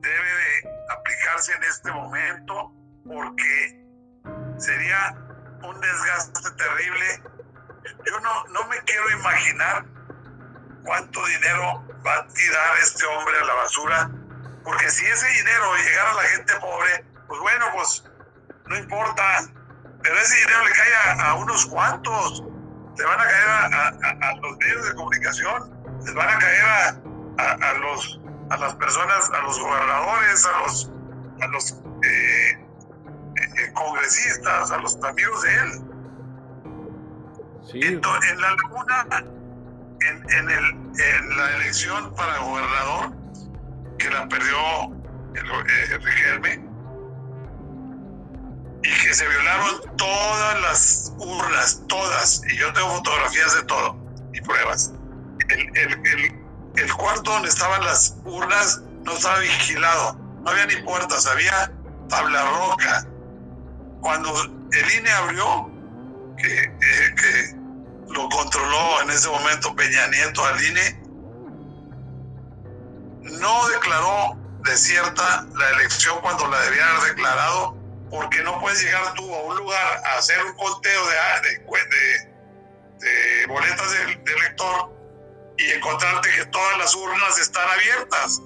debe 0.00 0.34
de 0.34 0.68
aplicarse 0.90 1.52
en 1.52 1.64
este 1.64 1.90
momento 1.90 2.72
porque 3.04 3.84
sería 4.58 5.25
un 5.68 5.80
desgaste 5.80 6.50
terrible. 6.52 7.22
Yo 8.04 8.20
no, 8.20 8.44
no 8.48 8.66
me 8.68 8.78
quiero 8.84 9.10
imaginar 9.10 9.84
cuánto 10.84 11.24
dinero 11.26 11.84
va 12.06 12.14
a 12.14 12.28
tirar 12.28 12.78
este 12.82 13.04
hombre 13.06 13.38
a 13.38 13.44
la 13.44 13.54
basura, 13.54 14.10
porque 14.64 14.88
si 14.90 15.04
ese 15.04 15.26
dinero 15.28 15.74
llegara 15.76 16.10
a 16.10 16.14
la 16.14 16.22
gente 16.22 16.54
pobre, 16.60 17.04
pues 17.28 17.40
bueno, 17.40 17.66
pues 17.74 18.04
no 18.66 18.76
importa, 18.76 19.22
pero 20.02 20.18
ese 20.18 20.36
dinero 20.36 20.64
le 20.64 20.72
cae 20.72 21.20
a, 21.20 21.34
unos 21.34 21.66
cuantos, 21.66 22.42
le 22.96 23.04
van 23.04 23.20
a 23.20 23.24
caer 23.24 23.48
a, 23.48 24.34
los 24.40 24.56
medios 24.58 24.84
de 24.86 24.94
comunicación, 24.94 25.98
les 26.04 26.14
van 26.14 26.28
a 26.28 26.38
caer 26.38 26.64
a, 27.38 27.72
los, 27.74 28.20
a 28.50 28.56
las 28.56 28.74
personas, 28.76 29.30
a 29.30 29.38
los 29.40 29.58
gobernadores, 29.58 30.46
a 30.46 30.58
los, 30.60 30.90
a 31.40 31.46
los 31.48 31.80
eh, 32.04 32.65
eh, 33.58 33.72
congresistas, 33.72 34.70
a 34.70 34.78
los 34.78 34.96
amigos 35.02 35.42
de 35.42 35.54
él. 35.54 35.96
En, 37.74 38.00
la 38.40 38.50
laguna, 38.54 39.06
en, 40.00 40.30
en, 40.30 40.50
el, 40.50 40.64
en 40.64 41.36
la 41.36 41.56
elección 41.56 42.14
para 42.14 42.38
gobernador, 42.38 43.12
que 43.98 44.10
la 44.10 44.28
perdió 44.28 44.56
el, 45.34 45.50
eh, 45.50 45.98
Riquelme, 45.98 46.64
y 48.82 49.02
que 49.02 49.14
se 49.14 49.28
violaron 49.28 49.96
todas 49.96 50.60
las 50.62 51.14
urnas, 51.18 51.82
todas, 51.88 52.42
y 52.48 52.56
yo 52.56 52.72
tengo 52.72 52.88
fotografías 52.96 53.54
de 53.56 53.62
todo 53.64 53.96
y 54.32 54.40
pruebas. 54.40 54.92
El, 55.48 55.76
el, 55.76 56.42
el, 56.76 56.92
cuarto 56.94 57.30
donde 57.30 57.48
estaban 57.48 57.84
las 57.84 58.16
urnas 58.24 58.82
no 59.04 59.12
estaba 59.12 59.38
vigilado, 59.40 60.14
no 60.42 60.50
había 60.50 60.66
ni 60.66 60.76
puertas, 60.82 61.26
había 61.26 61.72
tabla 62.08 62.44
roca. 62.44 63.06
Cuando 64.06 64.32
el 64.40 64.98
INE 64.98 65.10
abrió, 65.10 65.68
que, 66.36 67.56
lo 68.08 68.28
controló 68.28 69.02
en 69.02 69.10
ese 69.10 69.28
momento 69.28 69.74
Peña 69.74 70.06
Nieto 70.06 70.44
al 70.44 70.64
INE, 70.64 71.02
no 73.40 73.68
declaró 73.70 74.38
desierta 74.62 75.44
la 75.56 75.70
elección 75.70 76.20
cuando 76.20 76.46
la 76.46 76.60
debía 76.60 76.88
haber 76.88 77.16
declarado 77.16 77.76
porque 78.08 78.44
no 78.44 78.60
puedes 78.60 78.80
llegar 78.80 79.12
tú 79.14 79.34
a 79.34 79.42
un 79.42 79.56
lugar 79.56 80.02
a 80.04 80.18
hacer 80.18 80.36
un 80.44 80.54
conteo 80.54 81.02
de, 81.08 81.48
de, 81.48 83.08
de 83.08 83.46
boletas 83.48 83.90
de, 83.90 84.32
elector 84.34 84.88
y 85.58 85.64
encontrarte 85.72 86.28
que 86.30 86.46
todas 86.46 86.78
las 86.78 86.94
urnas 86.94 87.40
están 87.40 87.68
abiertas. 87.70 88.40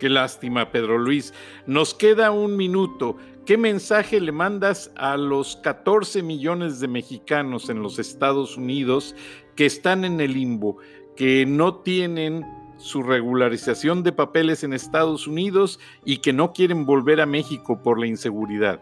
Qué 0.00 0.08
lástima, 0.08 0.72
Pedro 0.72 0.96
Luis. 0.96 1.34
Nos 1.66 1.92
queda 1.92 2.30
un 2.30 2.56
minuto. 2.56 3.18
¿Qué 3.46 3.58
mensaje 3.58 4.20
le 4.20 4.32
mandas 4.32 4.90
a 4.96 5.18
los 5.18 5.56
14 5.56 6.22
millones 6.22 6.80
de 6.80 6.88
mexicanos 6.88 7.68
en 7.68 7.82
los 7.82 7.98
Estados 7.98 8.56
Unidos 8.56 9.14
que 9.54 9.66
están 9.66 10.06
en 10.06 10.18
el 10.22 10.32
limbo, 10.32 10.78
que 11.14 11.44
no 11.44 11.82
tienen 11.82 12.42
su 12.78 13.02
regularización 13.02 14.02
de 14.02 14.12
papeles 14.12 14.64
en 14.64 14.72
Estados 14.72 15.26
Unidos 15.26 15.78
y 16.06 16.22
que 16.22 16.32
no 16.32 16.54
quieren 16.54 16.86
volver 16.86 17.20
a 17.20 17.26
México 17.26 17.82
por 17.82 18.00
la 18.00 18.06
inseguridad. 18.06 18.80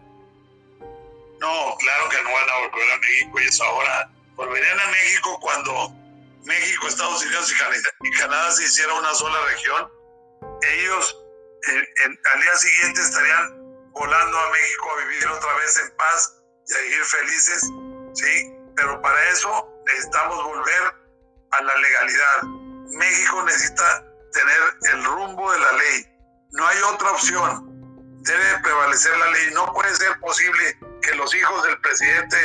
No, 0.79 1.75
claro 1.79 2.09
que 2.09 2.23
no 2.23 2.31
van 2.31 2.49
a 2.49 2.67
volver 2.69 2.91
a 2.93 2.97
México 2.99 3.39
y 3.41 3.43
eso 3.43 3.65
ahora 3.65 4.11
volverían 4.37 4.79
a 4.79 4.91
México 4.91 5.39
cuando 5.41 5.93
México, 6.45 6.87
Estados 6.87 7.21
Unidos 7.25 7.53
y 8.01 8.11
Canadá 8.11 8.49
se 8.51 8.63
hiciera 8.63 8.93
una 8.93 9.13
sola 9.13 9.37
región. 9.51 9.91
Ellos 10.79 11.17
al 12.33 12.41
día 12.41 12.55
siguiente 12.55 13.01
estarían 13.01 13.62
volando 13.93 14.37
a 14.37 14.51
México 14.51 14.89
a 14.91 15.05
vivir 15.05 15.27
otra 15.27 15.53
vez 15.55 15.79
en 15.79 15.97
paz 15.97 16.41
y 16.67 16.73
a 16.73 16.81
vivir 16.81 17.03
felices, 17.05 17.61
¿sí? 18.13 18.53
Pero 18.75 19.01
para 19.01 19.29
eso 19.29 19.69
necesitamos 19.85 20.43
volver 20.43 20.95
a 21.51 21.61
la 21.61 21.75
legalidad 21.75 22.63
México 22.93 23.43
necesita 23.43 24.05
tener 24.31 24.93
el 24.93 25.03
rumbo 25.05 25.51
de 25.51 25.59
la 25.59 25.71
ley. 25.73 26.17
No 26.51 26.67
hay 26.67 26.77
otra 26.93 27.11
opción. 27.11 28.21
Debe 28.21 28.59
prevalecer 28.61 29.17
la 29.17 29.31
ley. 29.31 29.51
No 29.53 29.73
puede 29.73 29.93
ser 29.95 30.19
posible 30.19 30.77
que 31.01 31.15
los 31.15 31.33
hijos 31.33 31.63
del 31.63 31.79
presidente 31.81 32.37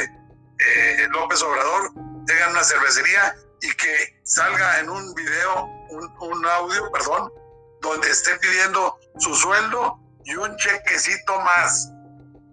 eh, 0.59 1.09
López 1.11 1.43
Obrador 1.43 1.93
tengan 2.27 2.51
una 2.51 2.65
cervecería 2.65 3.37
y 3.61 3.73
que 3.75 4.21
salga 4.25 4.81
en 4.81 4.89
un 4.89 5.15
video, 5.15 5.65
un, 5.91 6.47
audio, 6.47 6.91
perdón, 6.93 7.33
donde 7.81 8.11
esté 8.11 8.37
pidiendo 8.37 8.99
su 9.19 9.35
sueldo 9.35 9.99
y 10.29 10.37
un 10.37 10.55
chequecito 10.57 11.41
más. 11.41 11.91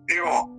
Digo, 0.08 0.50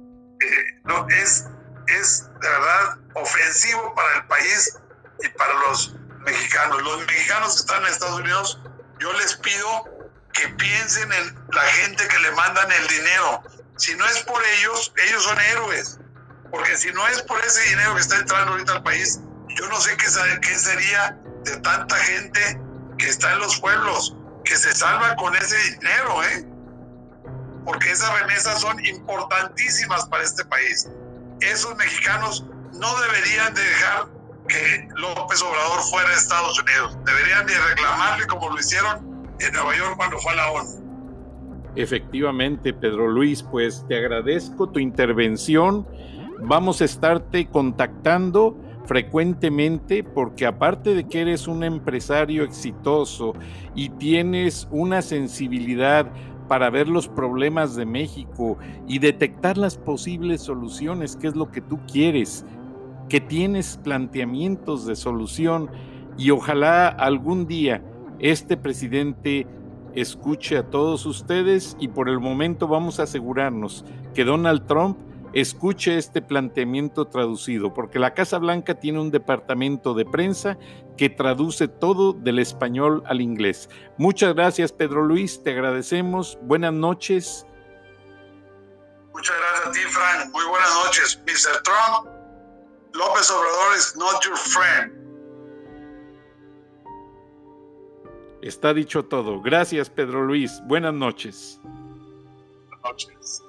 eh, 0.41 0.81
no, 0.85 1.07
es, 1.09 1.47
es 1.87 2.29
de 2.41 2.49
verdad 2.49 2.99
ofensivo 3.15 3.95
para 3.95 4.17
el 4.17 4.27
país 4.27 4.79
y 5.23 5.29
para 5.31 5.55
los 5.55 5.95
mexicanos. 6.25 6.83
Los 6.83 7.07
mexicanos 7.07 7.55
que 7.55 7.61
están 7.61 7.83
en 7.83 7.89
Estados 7.89 8.21
Unidos, 8.21 8.61
yo 9.01 9.13
les 9.15 9.35
pido 9.37 9.85
que 10.35 10.49
piensen 10.51 11.11
en 11.11 11.35
la 11.53 11.63
gente 11.63 12.07
que 12.07 12.19
le 12.19 12.31
mandan 12.33 12.71
el 12.71 12.87
dinero. 12.89 13.43
Si 13.79 13.95
no 13.95 14.05
es 14.07 14.23
por 14.25 14.43
ellos, 14.59 14.93
ellos 15.07 15.25
son 15.25 15.41
héroes. 15.41 15.99
Porque 16.51 16.77
si 16.77 16.93
no 16.93 17.07
es 17.09 17.23
por 17.23 17.43
ese 17.45 17.63
dinero 17.71 17.95
que 17.95 18.03
está 18.03 18.17
entrando 18.17 18.53
ahorita 18.53 18.73
al 18.73 18.83
país, 18.83 19.21
yo 19.49 19.67
no 19.69 19.81
sé 19.81 19.97
qué, 19.97 20.07
qué 20.43 20.59
sería 20.59 21.19
de 21.45 21.57
tanta 21.59 21.97
gente 21.97 22.61
que 22.99 23.09
está 23.09 23.33
en 23.33 23.39
los 23.39 23.59
pueblos, 23.59 24.15
que 24.45 24.57
se 24.57 24.75
salva 24.75 25.17
con 25.17 25.35
ese 25.35 25.57
dinero, 25.57 26.23
¿eh? 26.25 26.56
Porque 27.67 27.91
esas 27.91 28.19
remesas 28.21 28.61
son 28.61 28.83
importantísimas 28.87 30.07
para 30.07 30.23
este 30.23 30.45
país. 30.47 30.89
Esos 31.41 31.77
mexicanos 31.77 32.47
no 32.73 33.01
deberían 33.01 33.53
de 33.53 33.61
dejar 33.61 34.07
que 34.49 34.89
López 34.95 35.43
Obrador 35.43 35.81
fuera 35.91 36.09
de 36.09 36.15
Estados 36.15 36.59
Unidos. 36.59 36.97
Deberían 37.05 37.47
de 37.47 37.53
reclamarle 37.69 38.27
como 38.27 38.49
lo 38.49 38.59
hicieron 38.59 39.27
en 39.41 39.53
Nueva 39.53 39.77
York 39.77 39.97
cuando 39.97 40.19
fue 40.19 40.33
a 40.33 40.37
la 40.37 40.51
ONU. 40.53 40.87
Efectivamente, 41.75 42.73
Pedro 42.73 43.09
Luis, 43.09 43.43
pues 43.43 43.85
te 43.87 43.99
agradezco 43.99 44.71
tu 44.71 44.79
intervención. 44.79 45.87
Vamos 46.41 46.81
a 46.81 46.87
estarte 46.87 47.49
contactando 47.49 48.57
frecuentemente 48.87 50.05
porque 50.05 50.47
aparte 50.47 50.95
de 50.95 51.07
que 51.09 51.21
eres 51.21 51.49
un 51.49 51.65
empresario 51.65 52.45
exitoso 52.45 53.35
y 53.75 53.91
tienes 53.91 54.69
una 54.71 55.03
sensibilidad 55.03 56.11
para 56.49 56.71
ver 56.71 56.89
los 56.89 57.09
problemas 57.09 57.77
de 57.77 57.87
México 57.87 58.59
y 58.87 58.99
detectar 58.99 59.57
las 59.59 59.77
posibles 59.77 60.41
soluciones, 60.43 61.17
que 61.17 61.29
es 61.29 61.37
lo 61.37 61.51
que 61.51 61.61
tú 61.61 61.79
quieres 61.91 62.45
que 63.09 63.21
tienes 63.21 63.79
planteamientos 63.83 64.87
de 64.87 64.97
solución. 64.97 65.71
Y 66.19 66.31
ojalá 66.31 66.89
algún 66.89 67.47
día 67.47 67.83
este 68.19 68.57
presidente 68.57 69.47
escuche 69.95 70.59
a 70.59 70.71
todos 70.71 71.07
ustedes 71.07 71.77
y 71.79 71.89
por 71.89 72.09
el 72.09 72.21
momento 72.21 72.69
vamos 72.69 73.01
a 73.01 73.05
asegurarnos 73.05 73.85
que 74.15 74.25
Donald 74.25 74.67
Trump 74.67 74.99
escuche 75.33 75.99
este 75.99 76.23
planteamiento 76.23 77.07
traducido, 77.07 77.75
porque 77.75 77.99
la 77.99 78.15
Casa 78.15 78.39
Blanca 78.39 78.75
tiene 78.75 79.01
un 79.01 79.11
departamento 79.11 79.93
de 79.95 80.07
prensa 80.07 80.59
que 80.97 81.11
traduce 81.11 81.69
todo 81.69 82.13
del 82.13 82.39
español 82.39 83.03
al 83.07 83.21
inglés. 83.21 83.69
Muchas 83.99 84.35
gracias, 84.35 84.73
Pedro 84.73 85.05
Luis, 85.05 85.43
te 85.43 85.51
agradecemos. 85.51 86.39
Buenas 86.43 86.73
noches. 86.73 87.47
Muchas 89.13 89.37
gracias 89.37 89.67
a 89.67 89.73
ti, 89.73 89.81
Frank. 89.81 90.33
Muy 90.33 90.45
buenas 90.45 90.75
noches. 90.85 91.21
Mr. 91.27 91.63
Trump, 91.63 92.09
López 92.95 93.31
Obrador 93.31 93.77
is 93.77 93.97
not 93.97 94.25
your 94.25 94.37
friend. 94.37 94.93
Está 98.43 98.73
dicho 98.75 99.05
todo. 99.05 99.41
Gracias, 99.41 99.91
Pedro 99.91 100.25
Luis. 100.25 100.61
Buenas 100.67 100.95
noches. 100.95 101.59
Buenas 101.63 102.81
noches. 102.85 103.43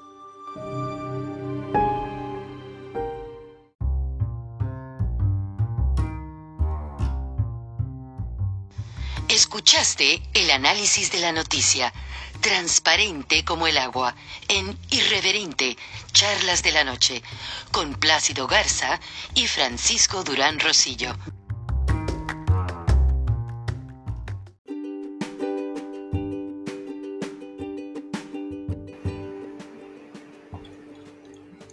Escuchaste 9.87 10.21
el 10.33 10.51
análisis 10.51 11.13
de 11.13 11.19
la 11.19 11.31
noticia, 11.31 11.93
transparente 12.41 13.45
como 13.45 13.67
el 13.67 13.77
agua, 13.77 14.15
en 14.49 14.77
Irreverente, 14.89 15.77
Charlas 16.11 16.61
de 16.61 16.73
la 16.73 16.83
Noche, 16.83 17.23
con 17.71 17.93
Plácido 17.95 18.47
Garza 18.47 18.99
y 19.33 19.47
Francisco 19.47 20.25
Durán 20.25 20.59
Rosillo. 20.59 21.15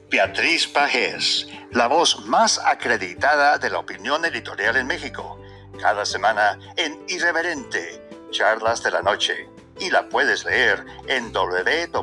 Beatriz 0.09 0.69
Pajés, 0.69 1.49
la 1.73 1.89
voz 1.89 2.25
más 2.27 2.61
acreditada 2.61 3.59
de 3.59 3.71
la 3.71 3.81
opinión 3.81 4.25
editorial 4.25 4.77
en 4.77 4.87
México 4.87 5.41
cada 5.81 6.05
semana 6.05 6.59
en 6.77 7.05
Irreverente, 7.09 8.04
Charlas 8.35 8.83
de 8.83 8.91
la 8.91 9.01
Noche, 9.01 9.49
y 9.79 9.91
la 9.91 10.09
puedes 10.09 10.45
leer 10.45 10.85
en 11.07 11.33
www.siempre.mx. 11.33 11.95